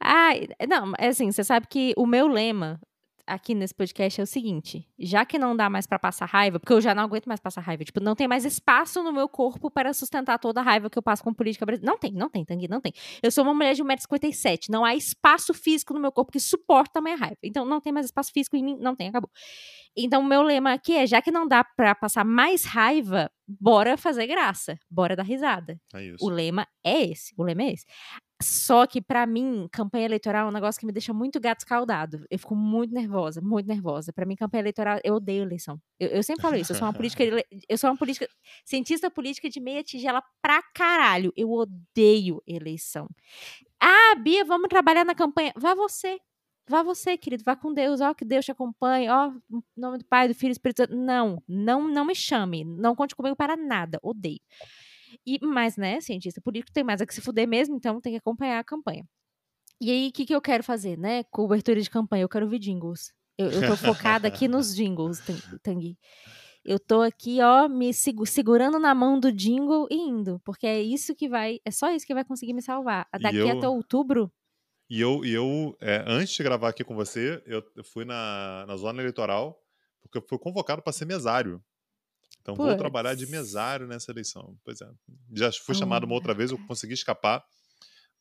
[0.08, 0.30] Ah,
[0.68, 2.78] não, é assim, você sabe que o meu lema
[3.26, 6.72] aqui nesse podcast é o seguinte: já que não dá mais para passar raiva, porque
[6.72, 9.70] eu já não aguento mais passar raiva, tipo, não tem mais espaço no meu corpo
[9.70, 11.92] para sustentar toda a raiva que eu passo com política brasileira.
[11.92, 12.92] Não tem, não tem, Tanguy, não tem.
[13.22, 16.98] Eu sou uma mulher de 1,57m, não há espaço físico no meu corpo que suporta
[16.98, 17.38] a minha raiva.
[17.42, 19.30] Então não tem mais espaço físico em mim, não tem, acabou.
[19.96, 23.96] Então o meu lema aqui é: já que não dá para passar mais raiva, bora
[23.96, 25.80] fazer graça, bora dar risada.
[25.94, 27.86] É o lema é esse, o lema é esse.
[28.43, 32.26] Só que, para mim, campanha eleitoral é um negócio que me deixa muito gato escaldado.
[32.30, 34.12] Eu fico muito nervosa, muito nervosa.
[34.12, 35.80] Para mim, campanha eleitoral, eu odeio eleição.
[35.99, 36.72] Eu, eu, sempre falo isso.
[36.72, 37.24] Eu sou uma política.
[37.66, 38.28] Eu sou uma política.
[38.64, 41.32] Cientista política de meia tigela pra caralho.
[41.34, 43.09] Eu odeio eleição.
[43.80, 45.53] Ah, Bia, vamos trabalhar na campanha.
[45.57, 46.18] Vá você.
[46.68, 47.43] Vá você, querido.
[47.43, 48.03] Vá com Deus.
[48.03, 49.09] Ó, que Deus te acompanhe.
[49.09, 50.95] Ó, em nome do Pai, do Filho do Espírito Santo.
[50.95, 52.64] Não, não, não me chame.
[52.64, 53.99] Não conte comigo para nada.
[54.03, 54.41] Odeio.
[55.26, 58.18] E, mas, né, cientista político tem mais a que se fuder mesmo, então tem que
[58.18, 59.06] acompanhar a campanha.
[59.80, 61.24] E aí, o que, que eu quero fazer, né?
[61.24, 63.12] Cobertura de campanha, eu quero ouvir jingles.
[63.38, 65.20] Eu, eu tô focada aqui nos jingles,
[65.62, 65.98] Tanguy.
[66.64, 71.14] Eu tô aqui, ó, me segurando na mão do jingle e indo, porque é isso
[71.14, 73.06] que vai, é só isso que vai conseguir me salvar.
[73.20, 74.32] Daqui eu, até outubro.
[74.90, 78.64] E eu, e eu é, antes de gravar aqui com você, eu, eu fui na,
[78.66, 79.62] na zona eleitoral,
[80.02, 81.62] porque eu fui convocado para ser mesário.
[82.47, 82.68] Então Puts.
[82.68, 84.57] vou trabalhar de mesário nessa eleição.
[84.64, 84.88] Pois é.
[85.32, 87.44] Já fui oh, chamado uma outra vez, eu consegui escapar.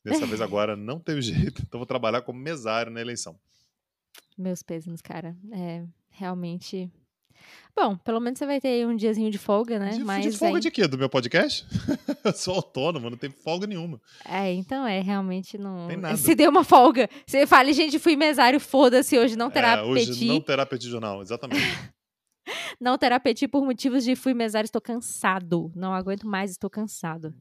[0.04, 3.38] Dessa vez agora não teve jeito, então vou trabalhar como mesário na eleição.
[4.36, 5.36] Meus pêsames, cara.
[5.52, 6.90] É realmente.
[7.74, 9.90] Bom, pelo menos você vai ter um diazinho de folga, né?
[9.90, 10.62] De, Mas de folga aí...
[10.62, 10.88] de quê?
[10.88, 11.64] Do meu podcast?
[12.24, 14.00] eu sou autônomo, não tem folga nenhuma.
[14.24, 15.86] É, então é, realmente não.
[15.86, 16.16] Tem nada.
[16.16, 17.08] Se deu uma folga.
[17.26, 20.26] Você fala, gente, fui mesário, foda-se, hoje não terá é, hoje petit.
[20.26, 21.62] não terá petit jornal, exatamente.
[22.80, 25.72] Não terá apetite por motivos de fui mesário, estou cansado.
[25.74, 27.34] Não aguento mais, estou cansado.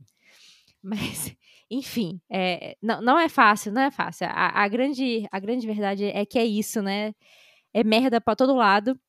[0.82, 1.36] Mas,
[1.70, 4.28] enfim, é, não, não é fácil, não é fácil.
[4.28, 7.14] A, a, grande, a grande verdade é que é isso, né?
[7.74, 9.00] É merda para todo lado.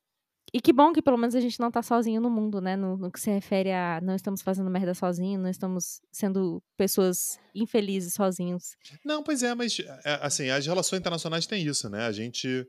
[0.52, 2.76] E que bom que pelo menos a gente não tá sozinho no mundo, né?
[2.76, 7.38] No, no que se refere a não estamos fazendo merda sozinho, não estamos sendo pessoas
[7.54, 8.76] infelizes sozinhos.
[9.04, 12.06] Não, pois é, mas é, assim, as relações internacionais têm isso, né?
[12.06, 12.66] A gente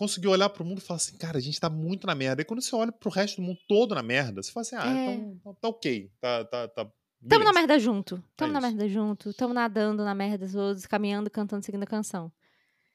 [0.00, 2.40] conseguiu olhar pro mundo e falar assim, cara, a gente tá muito na merda.
[2.40, 4.96] E quando você olha pro resto do mundo todo na merda, você fala assim, ah,
[4.96, 5.12] é.
[5.12, 6.90] então tá ok, tá, tá, tá
[7.28, 8.24] Tamo na merda junto.
[8.34, 9.34] Tamo é na merda junto.
[9.34, 12.32] Tamo nadando na merda todos, caminhando, cantando, seguindo a canção.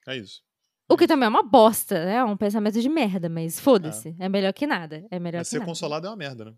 [0.04, 0.42] É isso.
[0.88, 2.16] O que também é uma bosta, né?
[2.16, 4.16] É um pensamento de merda, mas foda-se.
[4.18, 4.24] É.
[4.24, 4.28] é.
[4.28, 5.06] melhor que nada.
[5.08, 5.70] É melhor mas que ser nada.
[5.70, 6.54] consolado é uma merda, né?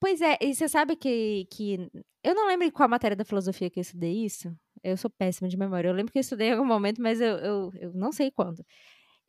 [0.00, 1.88] Pois é, e você sabe que, que.
[2.24, 4.52] Eu não lembro qual matéria da filosofia que eu estudei isso.
[4.82, 5.88] Eu sou péssima de memória.
[5.88, 8.64] Eu lembro que eu estudei em algum momento, mas eu, eu, eu não sei quando.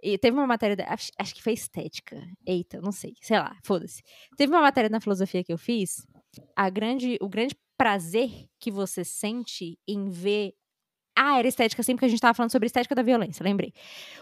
[0.01, 2.21] E teve uma matéria, acho, acho, que foi estética.
[2.45, 4.01] Eita, não sei, sei lá, foda-se.
[4.37, 6.05] Teve uma matéria na filosofia que eu fiz.
[6.55, 8.29] A grande, o grande prazer
[8.59, 10.53] que você sente em ver.
[11.17, 13.73] Ah, era estética sim, porque a gente tava falando sobre estética da violência, lembrei.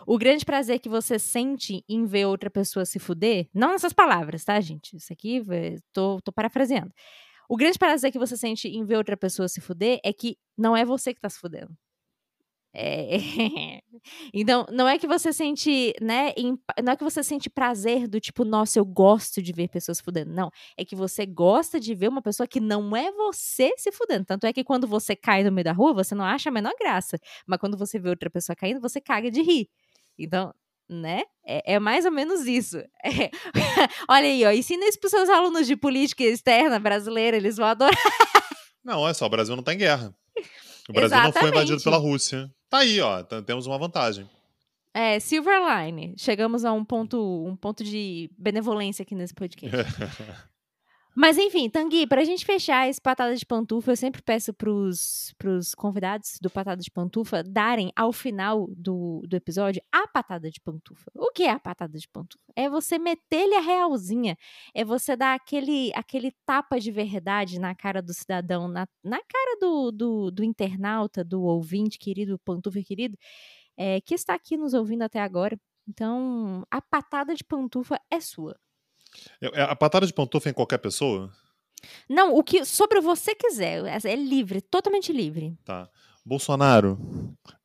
[0.07, 4.45] O grande prazer que você sente em ver outra pessoa se fuder, não nessas palavras,
[4.45, 4.95] tá, gente?
[4.95, 5.43] Isso aqui,
[5.91, 6.93] tô, tô parafraseando.
[7.49, 10.75] O grande prazer que você sente em ver outra pessoa se fuder é que não
[10.75, 11.75] é você que tá se fudendo.
[12.75, 13.81] É...
[14.33, 16.33] então, não é que você sente, né?
[16.83, 20.33] Não é que você sente prazer do tipo, nossa, eu gosto de ver pessoas fudendo.
[20.33, 20.51] Não.
[20.77, 24.25] É que você gosta de ver uma pessoa que não é você se fudendo.
[24.25, 26.73] Tanto é que quando você cai no meio da rua, você não acha a menor
[26.79, 27.17] graça.
[27.47, 29.69] Mas quando você vê outra pessoa caindo, você caga de rir.
[30.19, 30.53] Então,
[30.89, 31.23] né?
[31.45, 32.77] É, é, mais ou menos isso.
[33.03, 33.31] É.
[34.09, 34.51] Olha aí, ó.
[34.51, 37.95] Ensina isso pros seus alunos de política externa brasileira, eles vão adorar.
[38.83, 40.15] Não, olha só, o Brasil não tá em guerra.
[40.89, 41.35] O Brasil Exatamente.
[41.35, 42.51] não foi invadido pela Rússia.
[42.69, 43.23] Tá aí, ó.
[43.23, 44.29] Temos uma vantagem.
[44.93, 46.13] É, Silverline.
[46.17, 49.75] Chegamos a um ponto, um ponto de benevolência aqui nesse podcast.
[51.17, 55.73] Mas enfim, Tanguy, pra gente fechar esse Patada de Pantufa, eu sempre peço pros, pros
[55.73, 61.09] convidados do Patada de Pantufa darem ao final do, do episódio a patada de pantufa.
[61.15, 62.43] O que é a patada de pantufa?
[62.53, 64.37] É você meter-lhe a realzinha,
[64.73, 69.57] é você dar aquele, aquele tapa de verdade na cara do cidadão, na, na cara
[69.61, 73.17] do, do, do internauta, do ouvinte querido, pantufa querido,
[73.77, 75.57] é, que está aqui nos ouvindo até agora.
[75.87, 78.57] Então, a patada de pantufa é sua.
[79.41, 81.31] É, a patada de pantufa é em qualquer pessoa?
[82.09, 83.83] Não, o que sobre você quiser.
[83.85, 85.57] É, é livre, totalmente livre.
[85.63, 85.89] Tá.
[86.25, 86.97] Bolsonaro,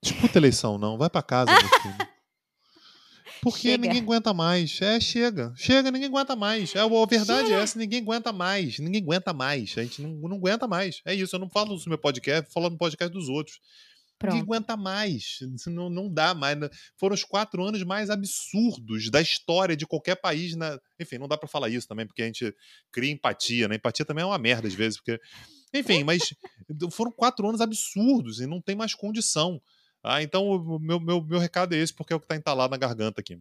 [0.02, 0.98] disputa eleição, não.
[0.98, 1.50] Vai para casa.
[3.42, 3.78] Porque chega.
[3.78, 4.80] ninguém aguenta mais.
[4.82, 5.52] É, chega.
[5.56, 6.74] Chega, ninguém aguenta mais.
[6.74, 7.58] É, a verdade chega.
[7.58, 8.78] é essa, ninguém aguenta mais.
[8.78, 9.74] Ninguém aguenta mais.
[9.78, 11.00] A gente não, não aguenta mais.
[11.06, 11.34] É isso.
[11.34, 13.58] Eu não falo no meu podcast, falo no podcast dos outros.
[14.20, 14.34] Pronto.
[14.34, 15.38] Ninguém aguenta mais.
[15.66, 16.54] Não, não dá mais.
[16.58, 16.68] Né?
[16.98, 20.54] Foram os quatro anos mais absurdos da história de qualquer país.
[20.54, 20.78] Na...
[21.00, 22.54] Enfim, não dá para falar isso também, porque a gente
[22.92, 23.76] cria empatia, né?
[23.76, 25.18] Empatia também é uma merda às vezes, porque.
[25.72, 26.34] Enfim, mas
[26.92, 29.58] foram quatro anos absurdos e não tem mais condição.
[30.02, 32.70] Ah, então o meu, meu, meu recado é esse, porque é o que está entalado
[32.70, 33.40] na garganta aqui.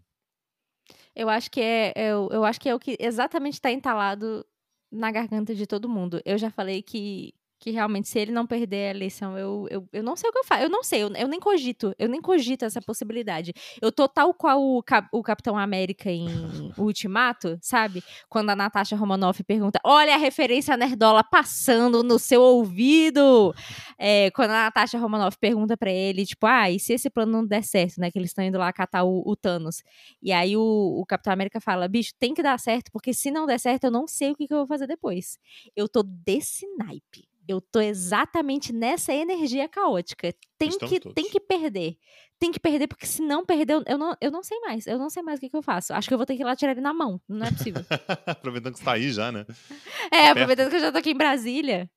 [1.13, 4.45] Eu acho que é, é eu, eu acho que é o que exatamente está entalado
[4.89, 6.21] na garganta de todo mundo.
[6.23, 10.01] Eu já falei que que realmente, se ele não perder a eleição, eu, eu, eu
[10.01, 10.63] não sei o que eu faço.
[10.63, 11.93] Eu não sei, eu, eu nem cogito.
[11.99, 13.53] Eu nem cogito essa possibilidade.
[13.81, 16.27] Eu tô tal qual o, Cap, o Capitão América em
[16.77, 18.01] Ultimato, sabe?
[18.29, 23.53] Quando a Natasha Romanoff pergunta: olha a referência nerdola passando no seu ouvido.
[23.97, 27.45] É, quando a Natasha Romanoff pergunta para ele, tipo, ah, e se esse plano não
[27.45, 28.09] der certo, né?
[28.09, 29.83] Que eles estão indo lá catar o, o Thanos.
[30.23, 33.45] E aí o, o, Capitão América fala: bicho, tem que dar certo, porque se não
[33.45, 35.37] der certo, eu não sei o que, que eu vou fazer depois.
[35.75, 40.31] Eu tô desse naipe eu tô exatamente nessa energia caótica.
[40.55, 41.97] Tem que, tem que perder.
[42.37, 44.85] Tem que perder, porque se não perder, eu não, eu não sei mais.
[44.85, 45.91] Eu não sei mais o que, que eu faço.
[45.91, 47.19] Acho que eu vou ter que ir lá tirar ele na mão.
[47.27, 47.81] Não é possível.
[48.27, 49.47] aproveitando que você tá aí já, né?
[50.13, 51.89] É, tá aproveitando que eu já tô aqui em Brasília.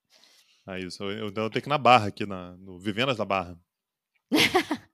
[0.67, 1.03] É isso.
[1.03, 3.55] Eu, eu, eu tenho que ir na Barra aqui, na, no Vivendas da Barra.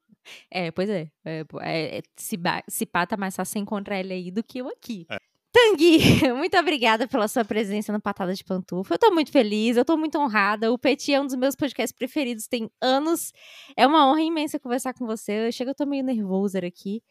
[0.51, 1.09] é, pois é.
[1.23, 2.37] é, é se,
[2.67, 5.07] se pá, tá mais fácil encontrar ele aí do que eu aqui.
[5.09, 5.17] É.
[5.51, 5.97] Tanguy,
[6.37, 8.93] muito obrigada pela sua presença no Patada de Pantufa.
[8.93, 10.71] Eu tô muito feliz, eu tô muito honrada.
[10.71, 13.33] O Petit é um dos meus podcasts preferidos, tem anos.
[13.75, 15.47] É uma honra imensa conversar com você.
[15.47, 17.01] Eu chego, eu tô meio nervosa aqui.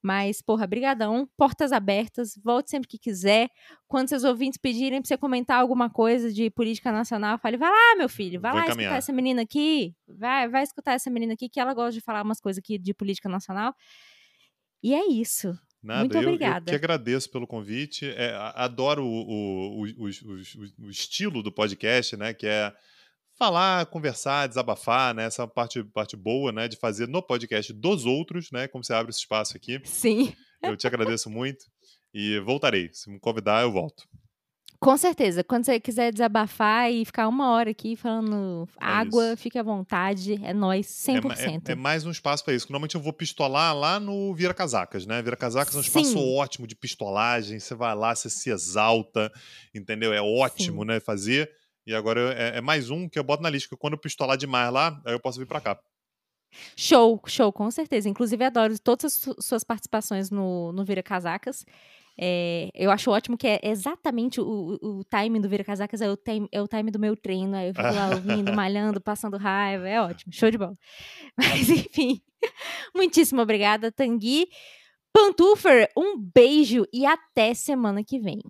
[0.00, 3.50] Mas, porra, brigadão, portas abertas, volte sempre que quiser.
[3.88, 7.96] Quando seus ouvintes pedirem pra você comentar alguma coisa de política nacional, fale, vai lá,
[7.96, 8.92] meu filho, vai lá encaminhar.
[8.92, 9.92] escutar essa menina aqui.
[10.06, 12.94] Vai, vai escutar essa menina aqui, que ela gosta de falar umas coisas aqui de
[12.94, 13.74] política nacional.
[14.80, 15.58] E é isso.
[15.82, 16.70] Nada, Muito obrigada.
[16.70, 18.06] Eu, eu que agradeço pelo convite.
[18.10, 20.04] É, adoro o, o, o,
[20.86, 22.34] o, estilo do podcast, né?
[22.34, 22.72] Que é
[23.38, 25.24] falar, conversar, desabafar, né?
[25.24, 26.66] Essa parte, parte boa, né?
[26.66, 28.66] De fazer no podcast dos outros, né?
[28.66, 29.80] Como você abre esse espaço aqui.
[29.84, 30.34] Sim.
[30.62, 31.64] Eu te agradeço muito
[32.12, 32.90] e voltarei.
[32.92, 34.08] Se me convidar, eu volto.
[34.80, 35.42] Com certeza.
[35.42, 39.42] Quando você quiser desabafar e ficar uma hora aqui falando é água, isso.
[39.42, 40.38] fique à vontade.
[40.44, 41.68] É nós, 100%.
[41.68, 42.66] É, é, é mais um espaço para isso.
[42.66, 45.20] Normalmente eu vou pistolar lá no Vira Casacas, né?
[45.20, 46.36] Vira Casacas é um espaço Sim.
[46.36, 47.58] ótimo de pistolagem.
[47.58, 49.32] Você vai lá, você se exalta,
[49.74, 50.12] entendeu?
[50.12, 50.88] É ótimo, Sim.
[50.88, 51.00] né?
[51.00, 51.50] Fazer.
[51.84, 53.76] E agora é, é, mais um que eu boto na lista.
[53.76, 55.80] Quando eu pistolar demais lá, aí eu posso vir para cá.
[56.76, 58.08] Show, show, com certeza.
[58.08, 61.64] Inclusive, adoro todas as suas participações no, no Vira Casacas.
[62.20, 66.16] É, eu acho ótimo que é exatamente o, o timing do Vira Casacas, é o,
[66.16, 67.54] time, é o time do meu treino.
[67.56, 69.88] Aí eu fico lá ouvindo, malhando, passando raiva.
[69.88, 70.76] É ótimo, show de bola.
[71.38, 72.20] Mas enfim,
[72.94, 74.48] muitíssimo obrigada, Tanguy.
[75.12, 78.40] Pantufer, um beijo e até semana que vem.